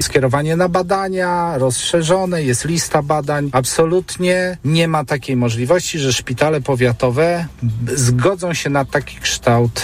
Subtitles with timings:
[0.00, 3.50] skierowanie na badania rozszerzone, jest lista badań.
[3.52, 7.46] Absolutnie nie ma takiej możliwości, że szpitale powiatowe
[7.94, 9.82] zgodzą się na taki kształt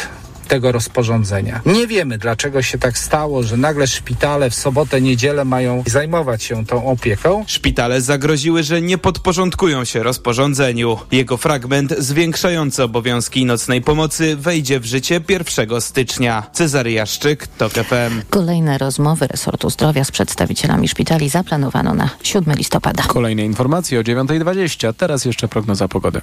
[0.48, 1.61] tego rozporządzenia.
[1.66, 6.66] Nie wiemy, dlaczego się tak stało, że nagle szpitale w sobotę, niedzielę mają zajmować się
[6.66, 7.45] tą opieką.
[7.46, 10.98] Szpitale zagroziły, że nie podporządkują się rozporządzeniu.
[11.12, 16.42] Jego fragment zwiększający obowiązki nocnej pomocy wejdzie w życie 1 stycznia.
[16.52, 18.23] Cezary Jaszczyk, TOK FM.
[18.30, 23.02] Kolejne rozmowy resortu zdrowia z przedstawicielami szpitali zaplanowano na 7 listopada.
[23.02, 24.95] Kolejne informacje o 9.20.
[24.95, 26.20] Teraz jeszcze prognoza pogody.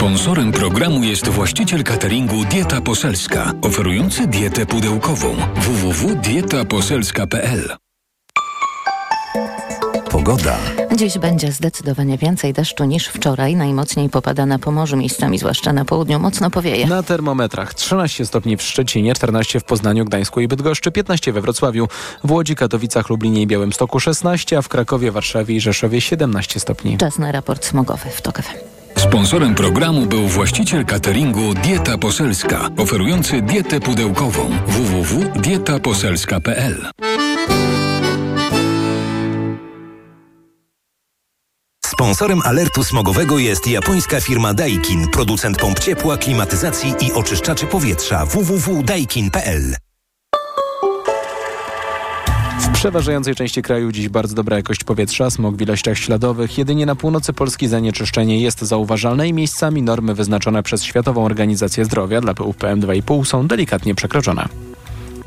[0.00, 7.76] Sponsorem programu jest właściciel cateringu Dieta Poselska, oferujący dietę pudełkową www.dietaposelska.pl.
[10.10, 10.58] Pogoda.
[10.96, 13.56] Dziś będzie zdecydowanie więcej deszczu niż wczoraj.
[13.56, 16.86] Najmocniej popada na Pomorzu, miejscami zwłaszcza na południu mocno powieje.
[16.86, 21.88] Na termometrach 13 stopni w Szczecinie, 14 w Poznaniu, Gdańsku i Bydgoszczy, 15 we Wrocławiu,
[22.24, 26.98] w Łodzi, Katowicach, Lublinie i Białymstoku 16, a w Krakowie, Warszawie i Rzeszowie 17 stopni.
[26.98, 28.79] Czas na raport smogowy w TOK FM.
[29.10, 36.90] Sponsorem programu był właściciel cateringu Dieta Poselska, oferujący dietę pudełkową www.dietaposelska.pl.
[41.86, 49.76] Sponsorem alertu smogowego jest japońska firma Daikin, producent pomp ciepła, klimatyzacji i oczyszczaczy powietrza www.daikin.pl.
[52.80, 56.58] W przeważającej części kraju dziś bardzo dobra jakość powietrza, smog w ilościach śladowych.
[56.58, 62.20] Jedynie na północy Polski zanieczyszczenie jest zauważalne i miejscami normy wyznaczone przez Światową Organizację Zdrowia
[62.20, 64.48] dla pyłów PM2,5 są delikatnie przekroczone.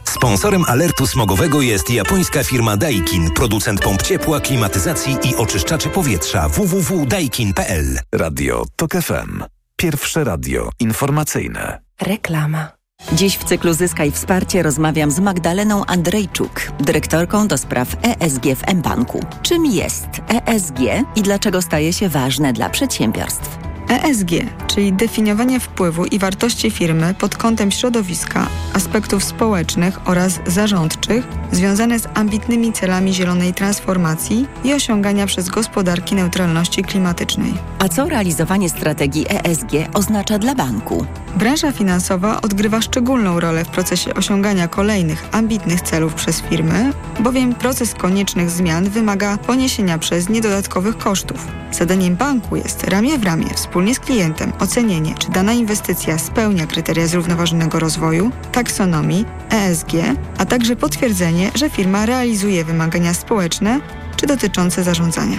[0.04, 8.00] Sponsorem alertu smogowego jest japońska firma Daikin, producent pomp ciepła, klimatyzacji i oczyszczaczy powietrza www.daikin.pl.
[8.12, 9.44] Radio TOK FM.
[9.76, 11.81] Pierwsze radio informacyjne.
[12.02, 12.83] Reklama.
[13.12, 19.20] Dziś w cyklu Zyskaj Wsparcie rozmawiam z Magdaleną Andrejczuk, dyrektorką do spraw ESG w mBanku.
[19.42, 20.08] Czym jest
[20.46, 20.80] ESG
[21.16, 23.72] i dlaczego staje się ważne dla przedsiębiorstw?
[24.02, 24.30] ESG,
[24.68, 32.08] czyli definiowanie wpływu i wartości firmy pod kątem środowiska, aspektów społecznych oraz zarządczych związane z
[32.14, 37.53] ambitnymi celami zielonej transformacji i osiągania przez gospodarki neutralności klimatycznej.
[37.80, 41.06] A co realizowanie strategii ESG oznacza dla banku?
[41.36, 47.94] Branża finansowa odgrywa szczególną rolę w procesie osiągania kolejnych ambitnych celów przez firmy, bowiem proces
[47.94, 51.48] koniecznych zmian wymaga poniesienia przez nie dodatkowych kosztów.
[51.72, 57.08] Zadaniem banku jest ramię w ramię wspólnie z klientem ocenienie, czy dana inwestycja spełnia kryteria
[57.08, 59.92] zrównoważonego rozwoju, taksonomii, ESG,
[60.38, 63.80] a także potwierdzenie, że firma realizuje wymagania społeczne
[64.18, 65.38] czy dotyczące zarządzania.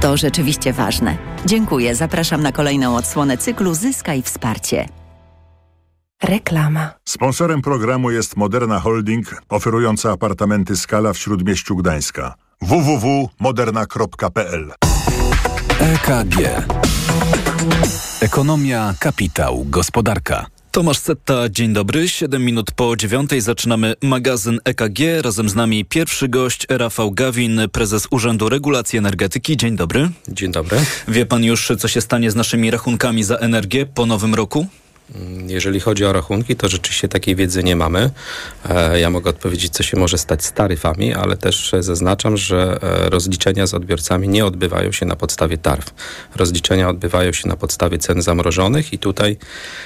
[0.00, 1.16] To rzeczywiście ważne.
[1.46, 1.94] Dziękuję.
[1.94, 4.88] Zapraszam na kolejną odsłonę cyklu Zyskaj Wsparcie.
[6.22, 6.90] Reklama.
[7.04, 12.34] Sponsorem programu jest Moderna Holding, oferująca apartamenty Skala w Śródmieściu Gdańska.
[12.60, 14.72] www.moderna.pl
[15.80, 16.36] EKG.
[18.20, 20.46] Ekonomia, kapitał, gospodarka.
[20.70, 22.08] Tomasz Setta, dzień dobry.
[22.08, 24.98] 7 minut po dziewiątej zaczynamy magazyn EKG.
[25.22, 29.56] Razem z nami pierwszy gość Rafał Gawin, prezes Urzędu Regulacji Energetyki.
[29.56, 30.10] Dzień dobry.
[30.28, 30.78] Dzień dobry.
[31.08, 34.66] Wie pan już, co się stanie z naszymi rachunkami za energię po nowym roku?
[35.46, 38.10] Jeżeli chodzi o rachunki, to rzeczywiście takiej wiedzy nie mamy.
[38.68, 43.10] E, ja mogę odpowiedzieć, co się może stać z taryfami, ale też zaznaczam, że e,
[43.10, 45.94] rozliczenia z odbiorcami nie odbywają się na podstawie taryf.
[46.36, 49.36] Rozliczenia odbywają się na podstawie cen zamrożonych i tutaj,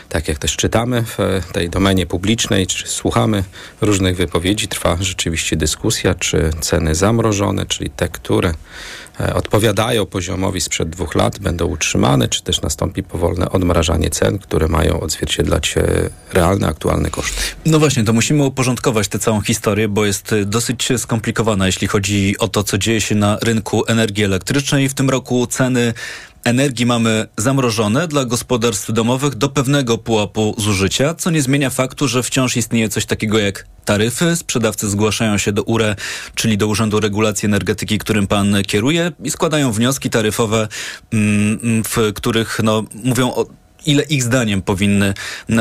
[0.08, 1.18] tak jak też czytamy w
[1.52, 3.44] tej domenie publicznej, czy słuchamy
[3.80, 8.54] różnych wypowiedzi, trwa rzeczywiście dyskusja, czy ceny zamrożone, czyli te, które
[9.20, 14.68] e, odpowiadają poziomowi sprzed dwóch lat, będą utrzymane, czy też nastąpi powolne odmrażanie cen, które
[14.68, 15.74] mają odzwierciedlać
[16.32, 17.42] realne, aktualne koszty.
[17.66, 22.48] No właśnie, to musimy uporządkować tę całą historię, bo jest dosyć skomplikowana, jeśli chodzi o
[22.48, 24.88] to, co dzieje się na rynku energii elektrycznej.
[24.88, 25.94] W tym roku ceny
[26.44, 32.22] energii mamy zamrożone dla gospodarstw domowych do pewnego pułapu zużycia, co nie zmienia faktu, że
[32.22, 34.36] wciąż istnieje coś takiego jak taryfy.
[34.36, 35.96] Sprzedawcy zgłaszają się do URE,
[36.34, 40.68] czyli do Urzędu Regulacji Energetyki, którym pan kieruje i składają wnioski taryfowe,
[41.88, 43.46] w których no, mówią o
[43.86, 45.14] ile ich zdaniem powinny,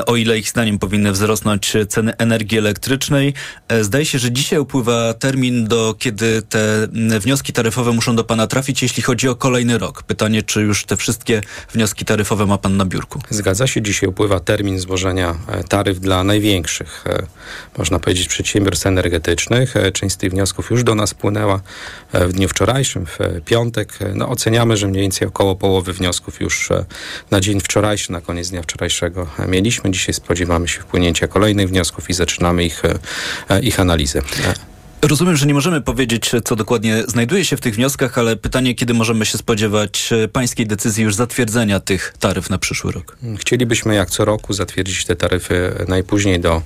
[0.06, 3.34] o ile ich zdaniem powinny wzrosnąć ceny energii elektrycznej.
[3.82, 6.88] Zdaje się, że dzisiaj upływa termin, do kiedy te
[7.20, 10.04] wnioski taryfowe muszą do pana trafić, jeśli chodzi o kolejny rok.
[10.04, 11.42] Pytanie, czy już te wszystkie
[11.74, 13.22] wnioski taryfowe ma pan na biurku?
[13.30, 13.82] Zgadza się.
[13.82, 15.36] Dzisiaj upływa termin złożenia
[15.70, 17.06] taryf dla największych,
[17.78, 19.74] można powiedzieć, przedsiębiorstw energetycznych.
[19.94, 21.62] Część z tych wniosków już do nas płynęła
[22.14, 24.00] w dniu wczorajszym, w piątek.
[24.16, 26.70] No, oceniamy, że mniej więcej około połowy wniosków już
[27.32, 29.92] na dzień wczorajszy na koniec dnia wczorajszego mieliśmy.
[29.92, 32.82] Dzisiaj spodziewamy się wpłynięcia kolejnych wniosków i zaczynamy ich,
[33.62, 34.22] ich analizę.
[35.02, 38.94] Rozumiem, że nie możemy powiedzieć, co dokładnie znajduje się w tych wnioskach, ale pytanie, kiedy
[38.94, 43.18] możemy się spodziewać e, pańskiej decyzji już zatwierdzenia tych taryf na przyszły rok?
[43.38, 46.62] Chcielibyśmy jak co roku zatwierdzić te taryfy najpóźniej do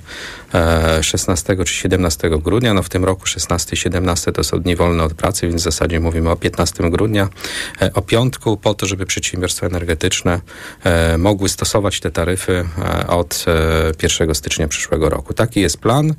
[1.02, 2.74] 16 e, czy 17 grudnia.
[2.74, 5.64] No w tym roku 16 i 17 to są dni wolne od pracy, więc w
[5.64, 7.28] zasadzie mówimy o 15 grudnia,
[7.82, 10.40] e, o piątku, po to, żeby przedsiębiorstwa energetyczne
[11.18, 12.68] mogły stosować te taryfy
[13.08, 13.44] od
[14.02, 15.34] 1 stycznia przyszłego roku.
[15.34, 16.14] Taki jest plan.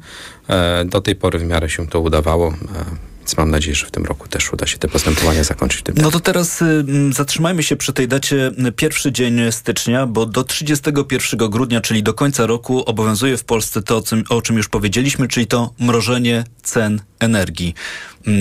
[0.85, 2.47] Do tej pory w miarę się to udawało.
[2.47, 5.81] E, więc mam nadzieję, że w tym roku też uda się te postępowania zakończyć.
[5.83, 10.43] tym no to teraz y, zatrzymajmy się przy tej dacie pierwszy dzień stycznia, bo do
[10.43, 15.47] 31 grudnia, czyli do końca roku obowiązuje w Polsce to, o czym, już powiedzieliśmy, czyli
[15.47, 17.73] to mrożenie cen energii.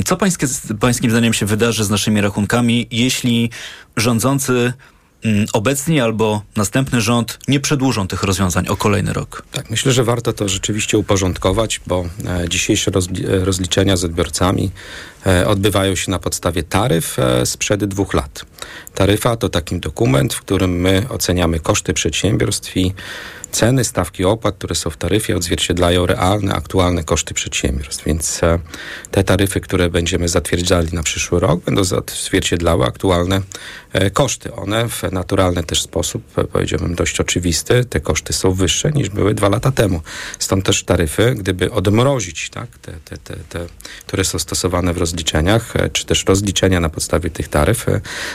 [0.05, 0.47] Co pańskie,
[0.81, 3.51] pańskim zdaniem się wydarzy z naszymi rachunkami, jeśli
[3.97, 4.73] rządzący Mm,
[5.53, 9.45] obecni albo następny rząd nie przedłużą tych rozwiązań o kolejny rok?
[9.53, 14.71] Tak, myślę, że warto to rzeczywiście uporządkować, bo e, dzisiejsze e, rozliczenia z odbiorcami
[15.47, 18.45] odbywają się na podstawie taryf sprzed dwóch lat.
[18.95, 22.95] Taryfa to taki dokument, w którym my oceniamy koszty przedsiębiorstw i
[23.55, 28.05] ceny, stawki opłat, które są w taryfie, odzwierciedlają realne, aktualne koszty przedsiębiorstw.
[28.05, 28.59] Więc e,
[29.11, 33.41] te taryfy, które będziemy zatwierdzali na przyszły rok, będą odzwierciedlały aktualne
[33.93, 34.55] e, koszty.
[34.55, 39.35] One w naturalny też sposób, e, powiedziałbym dość oczywisty, te koszty są wyższe niż były
[39.35, 40.01] dwa lata temu.
[40.39, 43.67] Stąd też taryfy, gdyby odmrozić tak, te, te, te, te
[44.07, 47.87] które są stosowane w rozliczeniach, czy też rozliczenia na podstawie tych taryf,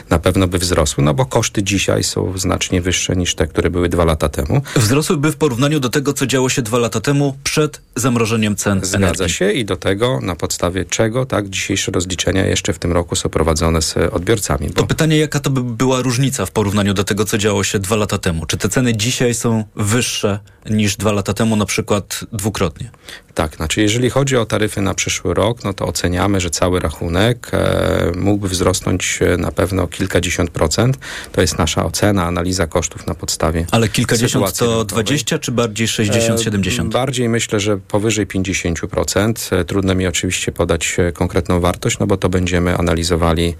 [0.10, 3.90] na pewno by wzrosły, no bo koszty dzisiaj są znacznie wyższe niż te, które były
[3.90, 4.62] dwa lata temu.
[4.76, 8.80] Wzrosły wzrosłyby w porównaniu do tego, co działo się dwa lata temu przed zamrożeniem cen
[8.84, 9.30] Zgadza energii.
[9.30, 13.30] się i do tego, na podstawie czego tak dzisiejsze rozliczenia jeszcze w tym roku są
[13.30, 14.70] prowadzone z odbiorcami.
[14.70, 17.96] To pytanie, jaka to by była różnica w porównaniu do tego, co działo się dwa
[17.96, 18.46] lata temu?
[18.46, 20.40] Czy te ceny dzisiaj są wyższe
[20.70, 22.92] niż dwa lata temu, na przykład dwukrotnie?
[23.34, 27.52] Tak, znaczy jeżeli chodzi o taryfy na przyszły rok, no to oceniamy, że cały rachunek
[27.54, 30.98] e, mógłby wzrosnąć e, na pewno kilkadziesiąt procent.
[31.32, 36.42] To jest nasza ocena, analiza kosztów na podstawie Ale kilkadziesiąt to 20 czy bardziej 60,
[36.42, 36.90] 70?
[36.90, 39.56] E, bardziej myślę, że powyżej 50%.
[39.56, 43.56] E, trudno mi oczywiście podać konkretną wartość, no bo to będziemy analizowali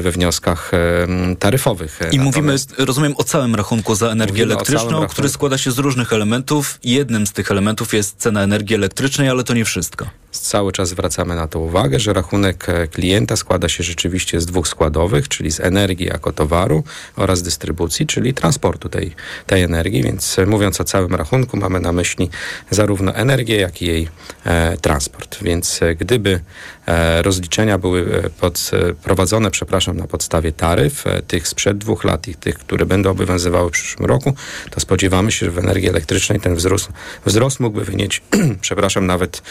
[0.00, 0.70] we wnioskach
[1.38, 2.00] taryfowych.
[2.12, 6.12] I Natomiast mówimy, rozumiem, o całym rachunku za energię elektryczną, który składa się z różnych
[6.12, 6.78] elementów.
[6.84, 10.06] Jednym z tych elementów jest cena energii elektrycznej, ale to nie wszystko.
[10.32, 14.68] Cały czas zwracamy na to uwagę, że rachunek e, klienta składa się rzeczywiście z dwóch
[14.68, 16.84] składowych, czyli z energii jako towaru
[17.16, 19.14] oraz dystrybucji, czyli transportu tej,
[19.46, 20.02] tej energii.
[20.02, 22.30] Więc e, mówiąc o całym rachunku, mamy na myśli
[22.70, 24.08] zarówno energię, jak i jej
[24.44, 25.42] e, transport.
[25.42, 26.40] Więc e, gdyby
[27.22, 28.70] rozliczenia były pod,
[29.02, 33.68] prowadzone, przepraszam, na podstawie taryf, e, tych sprzed dwóch lat i tych, które będą obowiązywały
[33.68, 34.34] w przyszłym roku,
[34.70, 36.88] to spodziewamy się, że w energii elektrycznej ten wzrost,
[37.26, 38.22] wzrost mógłby wynieść,
[38.60, 39.42] przepraszam, nawet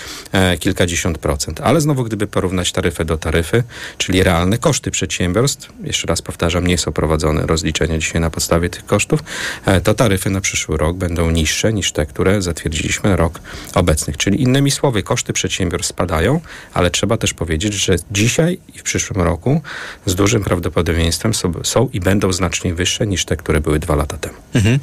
[0.60, 1.62] kilka kilkadziesiąt procent.
[1.62, 3.64] Ale znowu, gdyby porównać taryfę do taryfy,
[3.98, 8.86] czyli realne koszty przedsiębiorstw, jeszcze raz powtarzam, nie są prowadzone rozliczenia dzisiaj na podstawie tych
[8.86, 9.20] kosztów,
[9.66, 13.40] e, to taryfy na przyszły rok będą niższe niż te, które zatwierdziliśmy na rok
[13.76, 14.14] obecny.
[14.18, 16.42] Czyli innymi słowy, koszty przedsiębiorstw spadają,
[16.74, 19.62] ale trzeba też powiedzieć, że dzisiaj i w przyszłym roku
[20.06, 24.18] z dużym prawdopodobieństwem są, są i będą znacznie wyższe niż te, które były dwa lata
[24.18, 24.36] temu.
[24.54, 24.80] Mhm.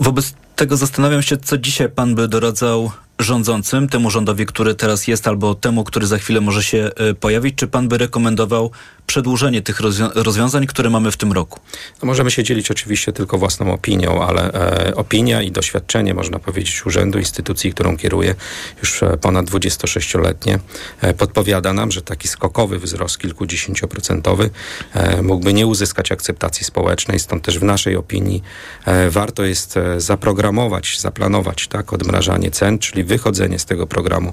[0.00, 5.28] wobec tego zastanawiam się, co dzisiaj pan by doradzał rządzącym, temu rządowi, który teraz jest,
[5.28, 8.70] albo temu, który za chwilę może się e, pojawić, czy pan by rekomendował
[9.10, 9.80] przedłużenie tych
[10.14, 11.60] rozwiązań, które mamy w tym roku?
[12.02, 16.86] No możemy się dzielić oczywiście tylko własną opinią, ale e, opinia i doświadczenie, można powiedzieć,
[16.86, 18.34] urzędu, instytucji, którą kieruję
[18.82, 20.58] już e, ponad 26-letnie,
[21.00, 24.50] e, podpowiada nam, że taki skokowy wzrost kilkudziesięcioprocentowy
[24.94, 28.42] e, mógłby nie uzyskać akceptacji społecznej, stąd też w naszej opinii
[28.86, 34.32] e, warto jest zaprogramować, zaplanować tak, odmrażanie cen, czyli wychodzenie z tego programu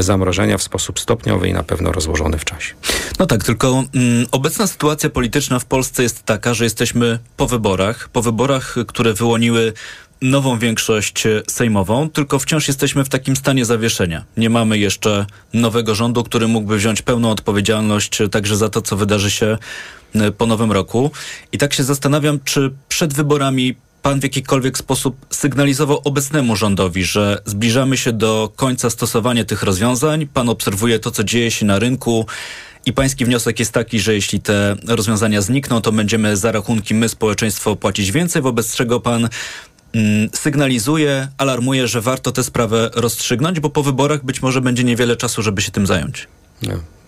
[0.00, 2.74] zamrożenia w sposób stopniowy i na pewno rozłożony w czasie.
[3.18, 8.08] No tak, tylko mm, obecna sytuacja polityczna w Polsce jest taka, że jesteśmy po wyborach,
[8.08, 9.72] po wyborach, które wyłoniły
[10.22, 14.24] nową większość sejmową, tylko wciąż jesteśmy w takim stanie zawieszenia.
[14.36, 19.30] Nie mamy jeszcze nowego rządu, który mógłby wziąć pełną odpowiedzialność także za to, co wydarzy
[19.30, 19.58] się
[20.14, 21.10] e, po nowym roku.
[21.52, 27.42] I tak się zastanawiam, czy przed wyborami pan w jakikolwiek sposób sygnalizował obecnemu rządowi, że
[27.44, 30.26] zbliżamy się do końca stosowania tych rozwiązań.
[30.26, 32.26] Pan obserwuje to, co dzieje się na rynku.
[32.88, 37.08] I pański wniosek jest taki, że jeśli te rozwiązania znikną, to będziemy za rachunki my,
[37.08, 39.28] społeczeństwo, płacić więcej, wobec czego pan
[39.92, 45.16] mm, sygnalizuje, alarmuje, że warto tę sprawę rozstrzygnąć, bo po wyborach być może będzie niewiele
[45.16, 46.28] czasu, żeby się tym zająć.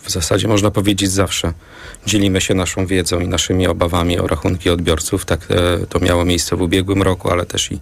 [0.02, 1.52] W zasadzie można powiedzieć zawsze
[2.06, 5.24] dzielimy się naszą wiedzą i naszymi obawami o rachunki odbiorców.
[5.24, 7.78] Tak e, to miało miejsce w ubiegłym roku, ale też i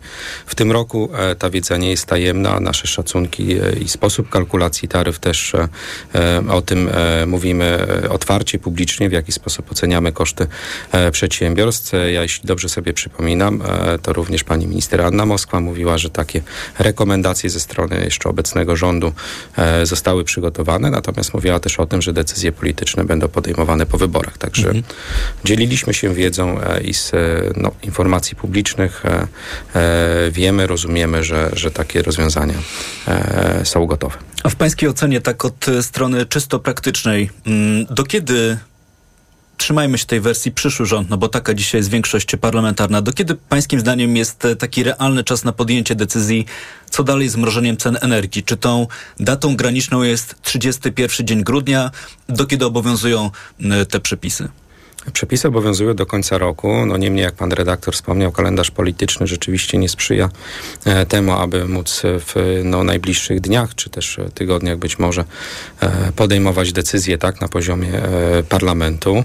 [0.46, 1.10] w tym roku.
[1.18, 2.60] E, ta wiedza nie jest tajemna.
[2.60, 5.52] Nasze szacunki e, i sposób kalkulacji taryf też
[6.48, 6.90] o tym
[7.26, 10.46] mówimy otwarcie, publicznie, w jaki sposób oceniamy koszty
[11.12, 11.92] przedsiębiorstw.
[11.92, 13.62] Ja jeśli dobrze sobie przypominam,
[14.02, 16.42] to również pani minister Anna Moskwa mówiła, że takie
[16.78, 19.12] rekomendacje ze strony jeszcze obecnego rządu
[19.82, 24.38] zostały przygotowane, natomiast mówiła też o tym, że decyzje polityczne będą podejmowane po wyborach.
[24.38, 24.84] Także mhm.
[25.44, 27.16] dzieliliśmy się wiedzą e, i z e,
[27.56, 29.02] no, informacji publicznych.
[29.06, 32.54] E, wiemy, rozumiemy, że, że takie rozwiązania
[33.64, 34.16] są gotowe.
[34.42, 38.58] A w Pańskiej ocenie, tak od strony czysto praktycznej, mm, do kiedy
[39.58, 43.02] trzymajmy się tej wersji przyszły rząd, no bo taka dzisiaj jest większość parlamentarna.
[43.02, 46.46] Do kiedy pańskim zdaniem jest taki realny czas na podjęcie decyzji,
[46.90, 48.42] co dalej z mrożeniem cen energii?
[48.42, 48.86] Czy tą
[49.20, 51.90] datą graniczną jest 31 dzień grudnia,
[52.28, 53.30] do kiedy obowiązują
[53.90, 54.48] te przepisy?
[55.12, 56.86] Przepisy obowiązują do końca roku.
[56.86, 60.28] No niemniej, jak pan redaktor wspomniał, kalendarz polityczny rzeczywiście nie sprzyja
[60.84, 65.24] e, temu, aby móc w no, najbliższych dniach, czy też tygodniach być może
[65.80, 69.24] e, podejmować decyzje tak na poziomie e, parlamentu.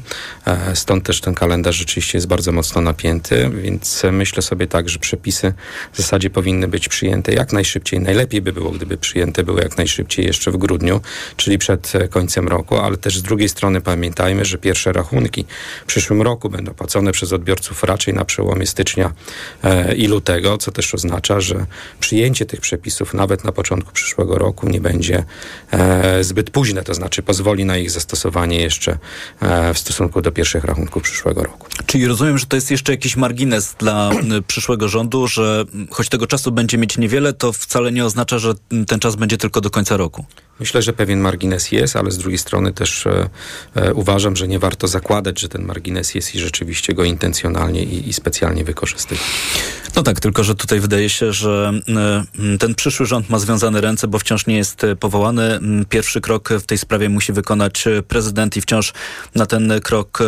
[0.73, 5.53] Stąd też ten kalendarz rzeczywiście jest bardzo mocno napięty, więc myślę sobie tak, że przepisy
[5.93, 7.99] w zasadzie powinny być przyjęte jak najszybciej.
[7.99, 11.01] Najlepiej by było, gdyby przyjęte były jak najszybciej jeszcze w grudniu,
[11.37, 15.45] czyli przed końcem roku, ale też z drugiej strony pamiętajmy, że pierwsze rachunki
[15.81, 19.13] w przyszłym roku będą płacone przez odbiorców raczej na przełomie stycznia
[19.63, 21.65] e, i lutego, co też oznacza, że
[21.99, 25.23] przyjęcie tych przepisów nawet na początku przyszłego roku nie będzie
[25.71, 28.97] e, zbyt późne, to znaczy pozwoli na ich zastosowanie jeszcze
[29.41, 31.67] e, w stosunku do pierwszych rachunków przyszłego roku.
[31.85, 34.11] Czyli rozumiem, że to jest jeszcze jakiś margines dla
[34.47, 38.53] przyszłego rządu, że choć tego czasu będzie mieć niewiele, to wcale nie oznacza, że
[38.87, 40.25] ten czas będzie tylko do końca roku.
[40.59, 43.29] Myślę, że pewien margines jest, ale z drugiej strony też e,
[43.75, 48.09] e, uważam, że nie warto zakładać, że ten margines jest i rzeczywiście go intencjonalnie i,
[48.09, 49.23] i specjalnie wykorzystywać.
[49.95, 51.73] No tak, tylko że tutaj wydaje się, że
[52.39, 55.59] e, ten przyszły rząd ma związane ręce, bo wciąż nie jest powołany.
[55.89, 58.93] Pierwszy krok w tej sprawie musi wykonać prezydent i wciąż
[59.35, 60.19] na ten krok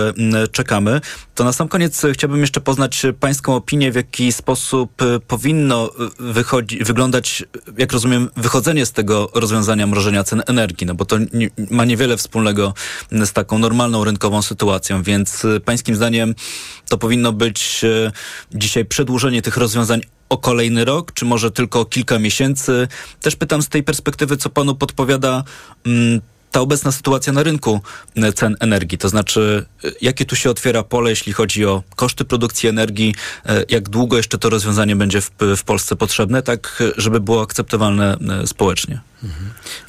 [0.52, 1.02] czekamy.
[1.36, 4.92] To na sam koniec chciałbym jeszcze poznać pańską opinię, w jaki sposób
[5.28, 5.90] powinno
[6.20, 7.44] wychodzi, wyglądać,
[7.78, 12.18] jak rozumiem, wychodzenie z tego rozwiązania mrożenia cen energii, no bo to nie, ma niewiele
[12.18, 12.74] wspólnego
[13.12, 16.36] z taką normalną rynkową sytuacją, więc pańskim zdaniem
[16.90, 17.82] to powinno być
[18.54, 22.88] dzisiaj przedłużenie tych rozwiązań o kolejny rok, czy może tylko kilka miesięcy?
[23.22, 25.44] Też pytam z tej perspektywy, co panu podpowiada
[26.56, 27.82] ta obecna sytuacja na rynku
[28.18, 29.66] y, cen energii, to znaczy
[30.02, 33.16] jakie tu się otwiera pole, jeśli chodzi o koszty produkcji energii,
[33.70, 39.00] jak długo jeszcze to rozwiązanie będzie w, w Polsce potrzebne, tak żeby było akceptowalne społecznie?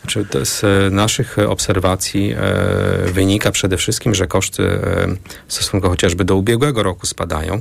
[0.01, 5.17] Znaczy, z e, naszych obserwacji e, wynika przede wszystkim, że koszty e,
[5.47, 7.61] w stosunku chociażby do ubiegłego roku spadają,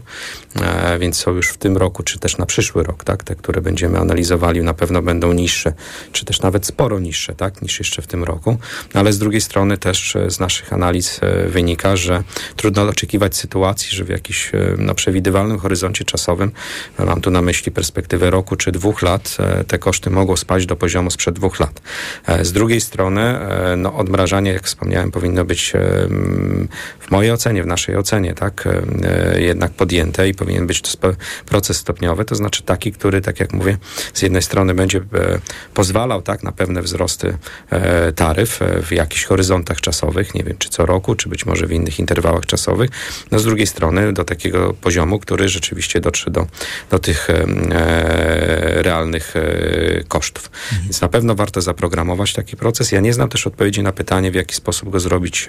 [0.61, 3.61] e, więc są już w tym roku, czy też na przyszły rok, tak, te, które
[3.61, 5.73] będziemy analizowali, na pewno będą niższe,
[6.11, 8.57] czy też nawet sporo niższe, tak, niż jeszcze w tym roku.
[8.93, 12.23] No, ale z drugiej strony też e, z naszych analiz e, wynika, że
[12.55, 16.51] trudno oczekiwać sytuacji, że w jakimś no, przewidywalnym horyzoncie czasowym,
[16.99, 21.11] mam tu na myśli perspektywę roku czy dwóch lat, te koszty mogą spaść do poziomu
[21.11, 21.81] sprzed dwóch lat lat.
[22.27, 25.79] E, z drugiej strony, e, no, odmrażanie, jak wspomniałem, powinno być e,
[26.99, 28.67] w mojej ocenie, w naszej ocenie, tak,
[29.35, 31.11] jednak podjęte i powinien być to
[31.45, 33.77] proces stopniowy, to znaczy taki, który, tak jak mówię,
[34.13, 35.01] z jednej strony będzie
[35.73, 37.37] pozwalał, tak, na pewne wzrosty
[38.15, 41.99] taryf w jakichś horyzontach czasowych, nie wiem, czy co roku, czy być może w innych
[41.99, 42.89] interwałach czasowych,
[43.31, 46.47] no z drugiej strony do takiego poziomu, który rzeczywiście dotrze do,
[46.91, 47.27] do tych
[48.83, 49.33] realnych
[50.07, 50.49] kosztów.
[50.71, 50.83] Mhm.
[50.83, 52.91] Więc na pewno warto zaprogramować taki proces.
[52.91, 55.47] Ja nie znam też odpowiedzi na pytanie, w jaki sposób go zrobić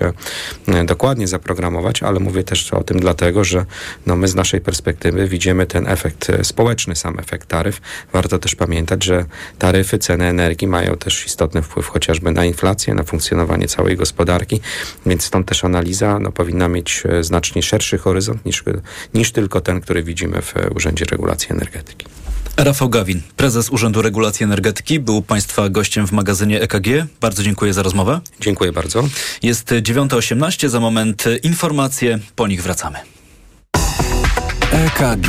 [0.68, 3.66] e, dokładnie zaprogramować, ale mówię też o tym dlatego, że
[4.06, 7.80] no my z naszej perspektywy widzimy ten efekt e, społeczny, sam efekt taryf.
[8.12, 9.25] Warto też pamiętać, że
[9.58, 14.60] taryfy, ceny energii mają też istotny wpływ chociażby na inflację, na funkcjonowanie całej gospodarki,
[15.06, 18.64] więc stąd też analiza no, powinna mieć e, znacznie szerszy horyzont niż,
[19.14, 22.06] niż tylko ten, który widzimy w Urzędzie Regulacji Energetyki.
[22.56, 26.86] Rafał Gawin, prezes Urzędu Regulacji Energetyki, był Państwa gościem w magazynie EKG.
[27.20, 28.20] Bardzo dziękuję za rozmowę.
[28.40, 29.04] Dziękuję bardzo.
[29.42, 32.98] Jest 9.18, za moment informacje, po nich wracamy.
[34.70, 35.28] EKG.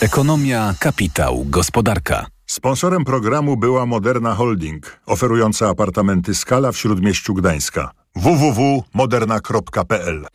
[0.00, 2.26] Ekonomia, kapitał, gospodarka.
[2.46, 7.90] Sponsorem programu była Moderna Holding, oferująca apartamenty Skala w Śródmieściu Gdańska.
[8.16, 10.26] www.moderna.pl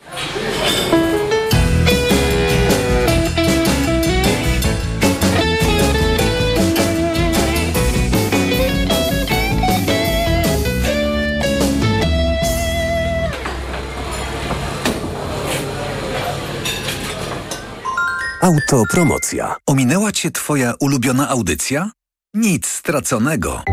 [18.42, 19.56] Autopromocja.
[19.66, 21.92] Ominęła Cię Twoja ulubiona audycja?
[22.34, 23.64] Nic straconego.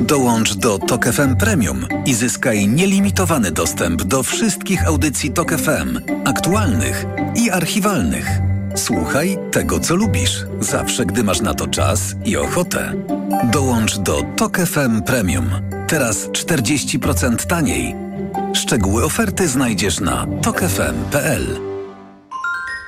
[0.00, 7.04] Dołącz do Tok FM Premium i zyskaj nielimitowany dostęp do wszystkich audycji Tok FM, aktualnych
[7.34, 8.26] i archiwalnych.
[8.76, 12.92] Słuchaj tego, co lubisz, zawsze gdy masz na to czas i ochotę.
[13.52, 15.50] Dołącz do Tok FM Premium.
[15.88, 17.94] Teraz 40% taniej.
[18.54, 21.71] Szczegóły oferty znajdziesz na tokefm.pl.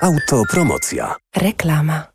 [0.01, 1.15] Autopromocja.
[1.35, 2.14] Reklama.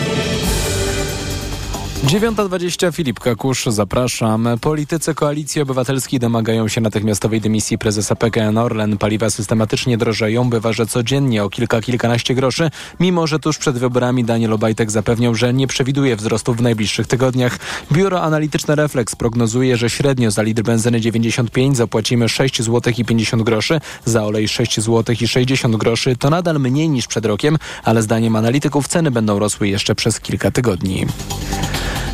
[2.05, 4.47] 9.20 Filip Kakusz, zapraszam.
[4.61, 8.97] Politycy Koalicji Obywatelskiej domagają się natychmiastowej dymisji prezesa PKN Orlen.
[8.97, 14.23] Paliwa systematycznie drożeją, bywa, że codziennie o kilka, kilkanaście groszy, mimo że tuż przed wyborami
[14.23, 17.59] Daniel Obajtek zapewniał, że nie przewiduje wzrostu w najbliższych tygodniach.
[17.91, 23.43] Biuro Analityczne Reflex prognozuje, że średnio za litr benzyny 95 zapłacimy 6 zł i 50
[23.43, 26.15] groszy, za olej 6 zł i 60 groszy.
[26.15, 30.51] To nadal mniej niż przed rokiem, ale zdaniem analityków ceny będą rosły jeszcze przez kilka
[30.51, 31.05] tygodni.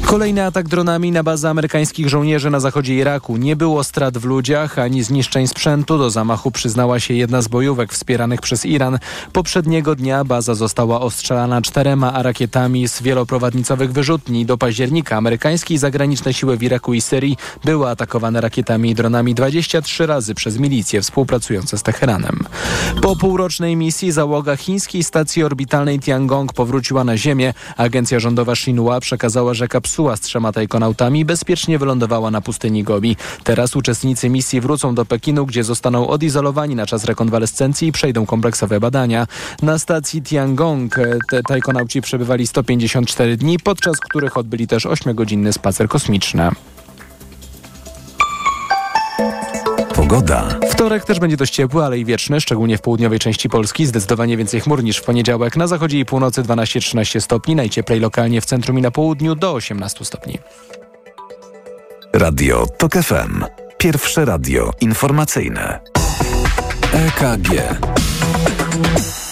[0.08, 3.38] Kolejny atak dronami na bazę amerykańskich żołnierzy na zachodzie Iraku.
[3.38, 5.98] Nie było strat w ludziach ani zniszczeń sprzętu.
[5.98, 9.00] Do zamachu przyznała się jedna z bojówek wspieranych przez Iran.
[9.34, 14.46] Poprzedniego dnia baza została ostrzelana czterema rakietami z wieloprowadnicowych wyrzutni.
[14.46, 19.36] Do października amerykańskie i zagraniczne siły w Iraku i Syrii były atakowane rakietami i dronami
[19.36, 22.40] 23 razy przez milicje współpracujące z Teheranem.
[23.02, 27.54] Po półrocznej misji załoga chińskiej stacji orbitalnej Tiangong powróciła na Ziemię.
[27.78, 33.16] Agencja rządowa Xinhua przekazała, że kapsuła z trzema tajkonautami bezpiecznie wylądowała na pustyni Gobi.
[33.44, 38.80] Teraz uczestnicy misji wrócą do Pekinu, gdzie zostaną odizolowani na czas rekonwalescencji i przejdą kompleksowe
[38.80, 39.28] badania.
[39.62, 45.88] Na stacji Tiangong e, te tajkonauci przebywali 154 dni, podczas których odbyli też 8-godzinny spacer
[45.88, 46.50] kosmiczny.
[49.96, 50.60] Pogoda.
[50.78, 53.86] Wtorek też będzie dość ciepły, ale i wieczny, szczególnie w południowej części Polski.
[53.86, 55.58] Zdecydowanie więcej chmur niż w poniedziałek.
[55.58, 60.06] Na zachodzie i północy 12-13 stopni, najcieplej lokalnie w centrum i na południu do 18
[60.06, 60.40] stopni.
[62.14, 63.46] Radio TOK FM.
[63.78, 65.80] Pierwsze radio informacyjne.
[66.94, 67.50] EKG.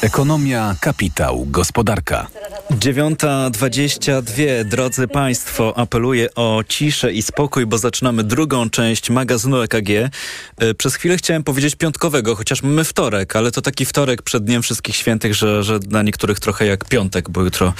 [0.01, 2.27] Ekonomia, kapitał, gospodarka.
[2.71, 4.63] 9.22.
[4.65, 9.89] Drodzy Państwo, apeluję o ciszę i spokój, bo zaczynamy drugą część magazynu EKG.
[10.57, 14.61] E, przez chwilę chciałem powiedzieć piątkowego, chociaż mamy wtorek, ale to taki wtorek przed Dniem
[14.61, 17.73] Wszystkich Świętych, że, że dla niektórych trochę jak piątek, bo jutro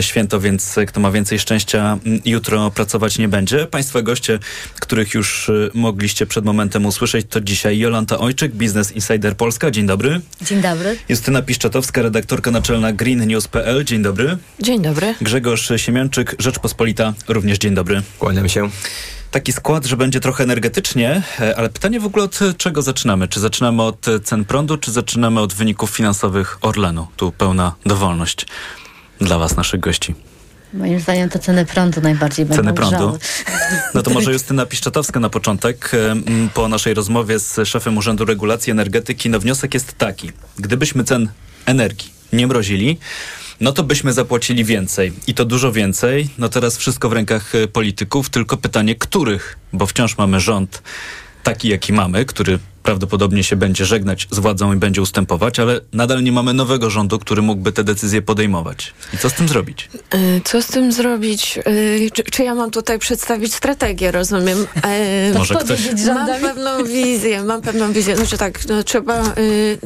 [0.00, 3.66] święto, więc kto ma więcej szczęścia, jutro pracować nie będzie.
[3.66, 4.38] Państwa goście,
[4.80, 9.70] których już e, mogliście przed momentem usłyszeć, to dzisiaj Jolanta Ojczyk, Business Insider Polska.
[9.70, 10.20] Dzień dobry.
[10.42, 10.96] Dzień dobry.
[11.08, 13.84] Justyna Piszczatowska, redaktorka naczelna greennews.pl.
[13.84, 14.21] Dzień dobry.
[14.60, 15.14] Dzień dobry.
[15.20, 17.14] Grzegorz Siemianczyk, Rzeczpospolita.
[17.28, 18.02] Również dzień dobry.
[18.18, 18.70] Kłaniam się.
[19.30, 23.28] Taki skład, że będzie trochę energetycznie, e, ale pytanie w ogóle od czego zaczynamy?
[23.28, 27.06] Czy zaczynamy od cen prądu, czy zaczynamy od wyników finansowych Orlenu?
[27.16, 28.46] Tu pełna dowolność
[29.20, 30.14] dla Was, naszych gości.
[30.74, 33.18] Moim zdaniem to ceny prądu najbardziej będą Ceny prądu.
[33.94, 35.90] No to może Justyna Piszczatowska na początek.
[36.54, 40.30] Po naszej rozmowie z szefem Urzędu Regulacji Energetyki, no wniosek jest taki.
[40.58, 41.28] Gdybyśmy cen
[41.66, 42.98] energii nie mrozili,
[43.60, 45.12] no to byśmy zapłacili więcej.
[45.26, 46.28] I to dużo więcej.
[46.38, 50.82] No teraz wszystko w rękach e, polityków, tylko pytanie których, bo wciąż mamy rząd
[51.42, 56.22] taki, jaki mamy, który prawdopodobnie się będzie żegnać z władzą i będzie ustępować, ale nadal
[56.22, 58.94] nie mamy nowego rządu, który mógłby te decyzje podejmować.
[59.14, 59.88] I co z tym zrobić?
[60.10, 61.58] E, co z tym zrobić?
[61.58, 64.66] E, czy, czy ja mam tutaj przedstawić strategię, rozumiem?
[64.84, 65.80] E, Może ktoś...
[66.06, 68.16] Mam pewną wizję, mam pewną wizję.
[68.16, 69.34] Znaczy tak, no, trzeba,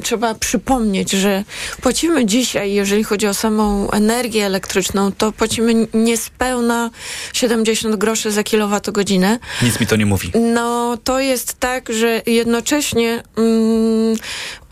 [0.02, 1.44] trzeba przypomnieć, że
[1.80, 6.90] płacimy dzisiaj, jeżeli chodzi o samą energię elektryczną, to płacimy niespełna
[7.32, 9.38] 70 groszy za kilowatogodzinę.
[9.62, 10.32] Nic mi to nie mówi.
[10.54, 14.16] No, to jest tak, że jednocześnie mm,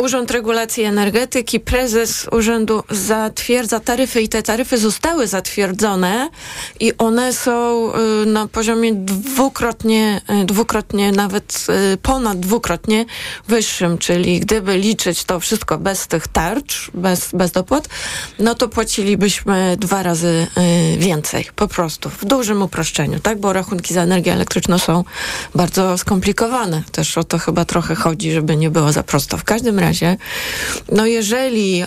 [0.02, 6.30] Urząd Regulacji Energetyki, prezes urzędu zatwierdza taryfy i te taryfy zostały zatwierdzone
[6.80, 7.90] i one są
[8.22, 13.04] y, na poziomie dwukrotnie, y, dwukrotnie, nawet y, ponad dwukrotnie
[13.48, 17.88] wyższym, czyli gdyby liczyć to wszystko bez tych tarcz, bez, bez dopłat,
[18.38, 20.46] no to płacilibyśmy dwa razy
[20.98, 25.04] więcej, po prostu, w dużym uproszczeniu, tak, bo rachunki za energię elektryczną są
[25.54, 26.83] bardzo skomplikowane.
[26.92, 29.38] Też o to chyba trochę chodzi, żeby nie było za prosto.
[29.38, 29.83] W każdym razie,
[30.92, 31.84] no jeżeli,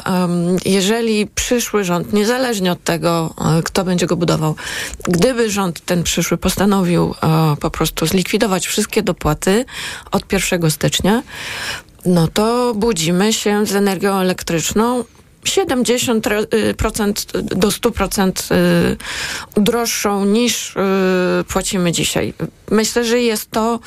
[0.66, 4.56] jeżeli przyszły rząd, niezależnie od tego, e, kto będzie go budował,
[5.04, 7.16] gdyby rząd ten przyszły postanowił uh,
[7.60, 9.66] po prostu zlikwidować wszystkie dopłaty
[10.12, 11.24] od 1 stycznia,
[12.06, 15.04] no to budzimy się z energią elektryczną
[15.48, 18.54] 70% do 100%
[19.56, 20.80] y, droższą niż y,
[21.48, 22.34] płacimy dzisiaj.
[22.72, 23.80] Myślę, że jest to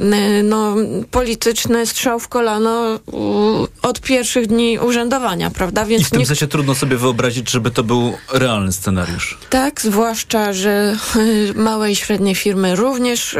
[0.00, 0.04] y,
[0.44, 0.76] no,
[1.10, 3.00] polityczny strzał w kolano
[3.82, 5.84] od pierwszych dni urzędowania, prawda?
[5.84, 6.26] Więc I w tym nie...
[6.26, 9.38] sensie trudno sobie wyobrazić, żeby to był realny scenariusz.
[9.50, 10.96] Tak, zwłaszcza, że
[11.54, 13.36] małe i średnie firmy również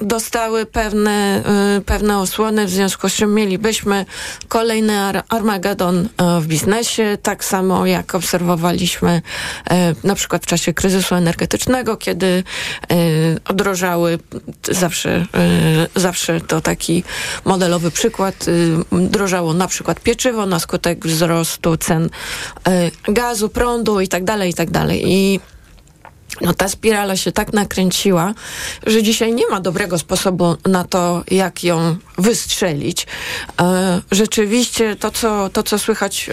[0.00, 1.42] dostały pewne,
[1.86, 4.06] pewne osłony, w związku z czym mielibyśmy
[4.48, 6.08] kolejny Armagedon
[6.40, 9.22] w biznesie biznesie, tak samo jak obserwowaliśmy
[9.70, 12.96] e, na przykład w czasie kryzysu energetycznego, kiedy e,
[13.48, 14.18] odrożały
[14.70, 17.04] zawsze, e, zawsze to taki
[17.44, 18.46] modelowy przykład,
[18.92, 22.10] drożało na przykład pieczywo na skutek wzrostu cen
[23.08, 24.68] gazu, prądu i tak dalej, i tak.
[24.92, 25.40] I
[26.40, 28.34] no ta spirala się tak nakręciła,
[28.86, 33.06] że dzisiaj nie ma dobrego sposobu na to, jak ją wystrzelić.
[33.60, 36.30] E, rzeczywiście to, co, to, co słychać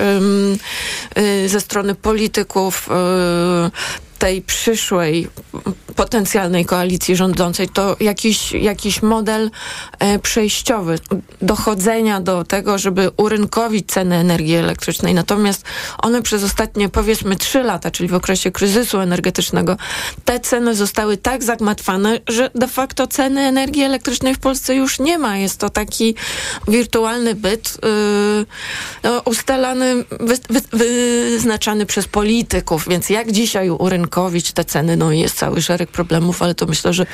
[1.15, 3.71] e, ze strony polityków, e,
[4.19, 5.27] tej przyszłej
[5.95, 9.51] potencjalnej koalicji rządzącej to jakiś, jakiś model
[9.99, 10.99] e, przejściowy
[11.41, 15.13] dochodzenia do tego, żeby urynkowić ceny energii elektrycznej.
[15.13, 15.63] Natomiast
[15.97, 19.77] one przez ostatnie powiedzmy trzy lata, czyli w okresie kryzysu energetycznego,
[20.25, 25.17] te ceny zostały tak zagmatwane, że de facto ceny energii elektrycznej w Polsce już nie
[25.17, 25.37] ma.
[25.37, 26.15] Jest to taki
[26.67, 28.45] wirtualny byt yy,
[29.03, 30.61] no, ustalany, wy, wy,
[31.31, 32.87] wyznaczany przez polityków.
[32.89, 34.97] Więc jak dzisiaj urynkowić urynkowić te ceny.
[34.97, 37.05] No jest cały szereg problemów, ale to myślę, że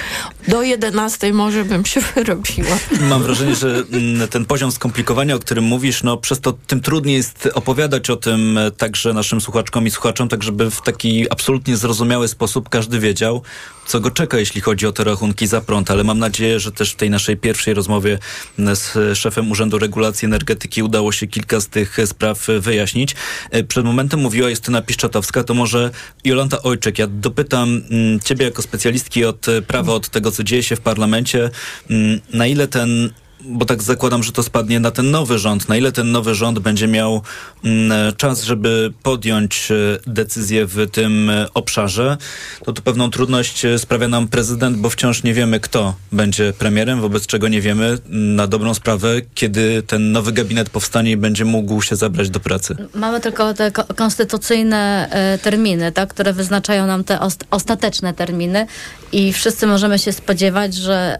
[0.47, 2.77] do 11 może bym się wyrobiła.
[3.01, 7.15] Mam wrażenie, że mm, ten poziom skomplikowania, o którym mówisz, no przez to tym trudniej
[7.15, 11.77] jest opowiadać o tym e, także naszym słuchaczkom i słuchaczom, tak żeby w taki absolutnie
[11.77, 13.41] zrozumiały sposób każdy wiedział,
[13.89, 16.91] co go czeka, jeśli chodzi o te rachunki za prąd, ale mam nadzieję, że też
[16.91, 18.19] w tej naszej pierwszej rozmowie
[18.57, 23.15] z szefem Urzędu Regulacji Energetyki udało się kilka z tych spraw wyjaśnić.
[23.51, 25.91] E, przed momentem mówiła Justyna Piszczatowska, to może
[26.25, 30.75] Jolanta Ojczek, ja dopytam mm, ciebie jako specjalistki od prawa, od tego, co dzieje się
[30.75, 31.49] w parlamencie,
[31.89, 33.09] mm, na ile ten
[33.45, 35.69] bo tak zakładam, że to spadnie na ten nowy rząd.
[35.69, 37.21] Na ile ten nowy rząd będzie miał
[37.63, 39.75] mm, czas, żeby podjąć e,
[40.07, 42.17] decyzję w tym e, obszarze,
[42.65, 47.01] to tu pewną trudność e, sprawia nam prezydent, bo wciąż nie wiemy, kto będzie premierem,
[47.01, 51.45] wobec czego nie wiemy mm, na dobrą sprawę, kiedy ten nowy gabinet powstanie i będzie
[51.45, 52.75] mógł się zabrać do pracy.
[52.95, 55.09] Mamy tylko te konstytucyjne
[55.41, 57.19] terminy, tak, które wyznaczają nam te
[57.51, 58.65] ostateczne terminy
[59.11, 61.17] i wszyscy możemy się spodziewać, że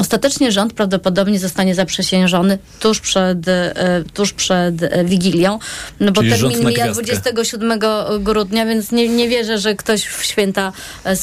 [0.00, 5.58] Ostatecznie rząd prawdopodobnie zostanie zaprzysiężony tuż przed, e, tuż przed e, Wigilią,
[6.00, 7.78] no bo Czyli termin mija 27
[8.20, 10.72] grudnia, więc nie, nie wierzę, że ktoś w święta
[11.04, 11.16] e,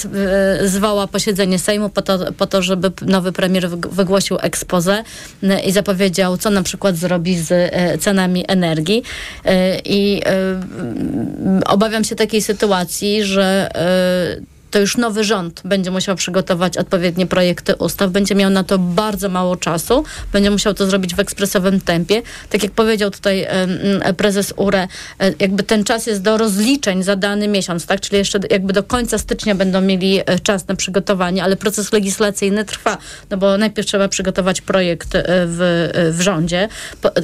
[0.67, 5.03] zwoła posiedzenie Sejmu po to, po to, żeby nowy premier wygłosił ekspozę
[5.65, 9.03] i zapowiedział, co na przykład zrobi z cenami energii.
[9.85, 10.21] I
[11.65, 13.69] obawiam się takiej sytuacji, że
[14.71, 19.29] to już nowy rząd będzie musiał przygotować odpowiednie projekty ustaw, będzie miał na to bardzo
[19.29, 20.03] mało czasu,
[20.33, 22.21] będzie musiał to zrobić w ekspresowym tempie.
[22.49, 23.47] Tak jak powiedział tutaj
[24.17, 24.87] prezes URE,
[25.19, 28.01] e, jakby ten czas jest do rozliczeń za dany miesiąc, tak?
[28.01, 32.65] Czyli jeszcze jakby do końca stycznia będą mieli e, czas na przygotowanie, ale proces legislacyjny
[32.65, 32.97] trwa,
[33.29, 36.69] no bo najpierw trzeba przygotować projekt e, w, w rządzie,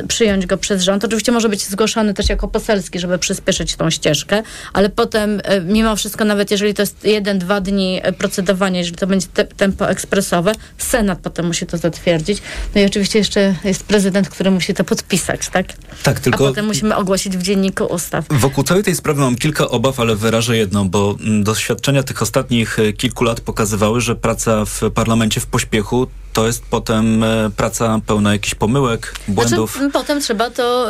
[0.07, 1.03] przyjąć go przez rząd.
[1.03, 6.25] Oczywiście może być zgłoszony też jako poselski, żeby przyspieszyć tą ścieżkę, ale potem mimo wszystko,
[6.25, 10.51] nawet jeżeli to jest jeden, dwa dni procedowania, jeżeli to będzie te, tempo ekspresowe.
[10.77, 12.41] Senat potem musi to zatwierdzić.
[12.75, 15.65] No i oczywiście jeszcze jest prezydent, który musi to podpisać, tak?
[16.03, 16.45] Tak, tylko...
[16.45, 18.25] A potem musimy ogłosić w dzienniku ustaw.
[18.29, 22.79] Wokół całej tej sprawy mam kilka obaw, ale wyrażę jedno, bo mm, doświadczenia tych ostatnich
[22.79, 28.01] e, kilku lat pokazywały, że praca w parlamencie w pośpiechu to jest potem e, praca
[28.05, 29.73] pełna jakichś pomyłek, błędów.
[29.73, 30.87] Znaczy, potem trzeba to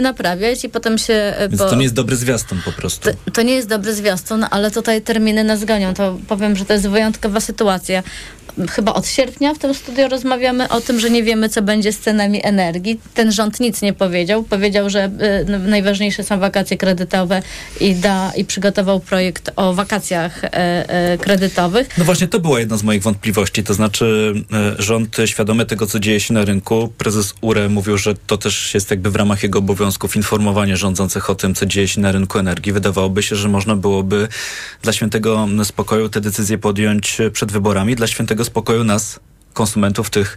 [0.00, 1.34] naprawiać i potem się...
[1.48, 3.10] Więc to nie jest dobry zwiastun po prostu.
[3.10, 5.94] To, to, nie jest dobry zwiastun, ale tutaj terminy nas gonią.
[5.94, 8.02] To powiem, że to jest wyjątkowa sytuacja
[8.70, 11.98] chyba od sierpnia w tym studiu rozmawiamy o tym, że nie wiemy, co będzie z
[11.98, 13.00] cenami energii.
[13.14, 14.42] Ten rząd nic nie powiedział.
[14.42, 15.10] Powiedział, że
[15.48, 17.42] y, najważniejsze są wakacje kredytowe
[17.80, 20.48] i, da, i przygotował projekt o wakacjach y,
[21.14, 21.98] y, kredytowych.
[21.98, 23.64] No właśnie, to była jedna z moich wątpliwości.
[23.64, 24.34] To znaczy,
[24.82, 28.90] rząd świadomy tego, co dzieje się na rynku, prezes URE mówił, że to też jest
[28.90, 32.72] jakby w ramach jego obowiązków informowanie rządzących o tym, co dzieje się na rynku energii.
[32.72, 34.28] Wydawałoby się, że można byłoby
[34.82, 37.96] dla świętego spokoju te decyzje podjąć przed wyborami.
[37.96, 39.20] Dla świętego spokoju nas,
[39.52, 40.36] konsumentów, tych,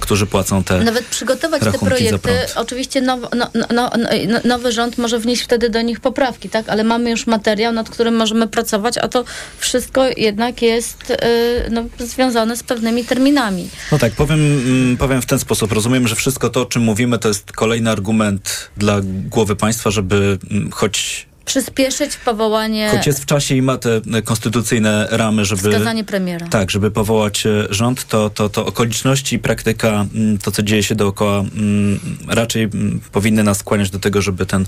[0.00, 2.30] którzy płacą te Nawet przygotować te projekty.
[2.54, 3.90] Oczywiście now, no, no, no,
[4.28, 6.68] no, nowy rząd może wnieść wtedy do nich poprawki, tak?
[6.68, 9.24] Ale mamy już materiał, nad którym możemy pracować, a to
[9.58, 11.16] wszystko jednak jest e,
[11.70, 13.68] no, związane z pewnymi terminami.
[13.92, 15.72] No tak, powiem, mm, powiem w ten sposób.
[15.72, 20.38] Rozumiem, że wszystko to, o czym mówimy, to jest kolejny argument dla głowy państwa, żeby
[20.50, 22.88] mm, choć przyspieszyć powołanie...
[22.90, 25.70] Choć jest w czasie i ma te konstytucyjne ramy, żeby...
[25.70, 26.46] Wskazanie premiera.
[26.48, 30.82] Tak, żeby powołać e, rząd, to, to, to okoliczności i praktyka, mm, to co dzieje
[30.82, 34.66] się dookoła, mm, raczej mm, powinny nas skłaniać do tego, żeby ten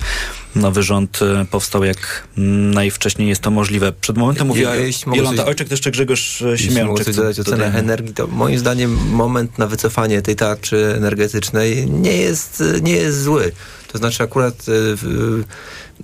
[0.55, 2.29] nowy rząd e, powstał jak
[2.75, 3.93] najwcześniej jest to możliwe.
[3.93, 7.07] Przed momentem mówiła ja, Jolanta Ojczek, to jeszcze Grzegorz e, Siemianczyk.
[7.07, 12.17] Jeśli dodać o cenach energii, to moim zdaniem moment na wycofanie tej tarczy energetycznej nie
[12.17, 13.53] jest, nie jest zły.
[13.93, 14.55] To znaczy akurat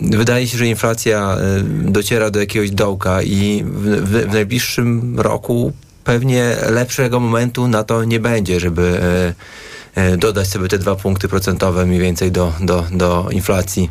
[0.00, 5.72] wydaje się, że inflacja e, dociera do jakiegoś dołka i w, w, najbliższym roku
[6.04, 9.00] pewnie lepszego momentu na to nie będzie, żeby
[9.96, 13.90] e, e, dodać sobie te dwa punkty procentowe mniej więcej do, do, do inflacji.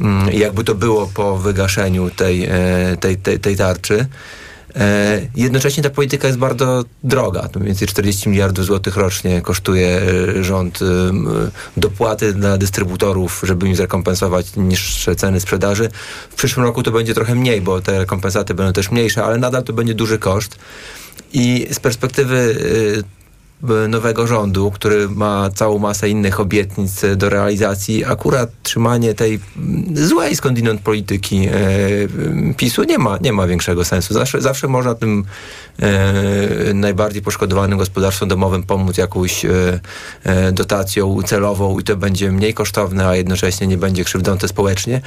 [0.00, 2.48] Mm, jakby to było po wygaszeniu tej,
[3.00, 4.06] tej, tej, tej tarczy.
[4.76, 7.48] E, jednocześnie ta polityka jest bardzo droga.
[7.48, 10.00] To mniej więcej 40 miliardów złotych rocznie kosztuje
[10.38, 10.84] e, rząd e,
[11.76, 15.88] dopłaty dla dystrybutorów, żeby im zrekompensować niższe ceny sprzedaży.
[16.30, 19.62] W przyszłym roku to będzie trochę mniej, bo te rekompensaty będą też mniejsze, ale nadal
[19.62, 20.58] to będzie duży koszt.
[21.32, 22.56] I z perspektywy
[23.88, 29.40] nowego rządu, który ma całą masę innych obietnic do realizacji, akurat trzymanie tej
[29.94, 34.14] złej skądinąd polityki e, PiSu nie ma, nie ma większego sensu.
[34.14, 35.24] Zawsze, zawsze można tym
[35.78, 39.50] e, najbardziej poszkodowanym gospodarstwom domowym pomóc jakąś e,
[40.24, 45.00] e, dotacją celową i to będzie mniej kosztowne, a jednocześnie nie będzie krzywdzące społecznie.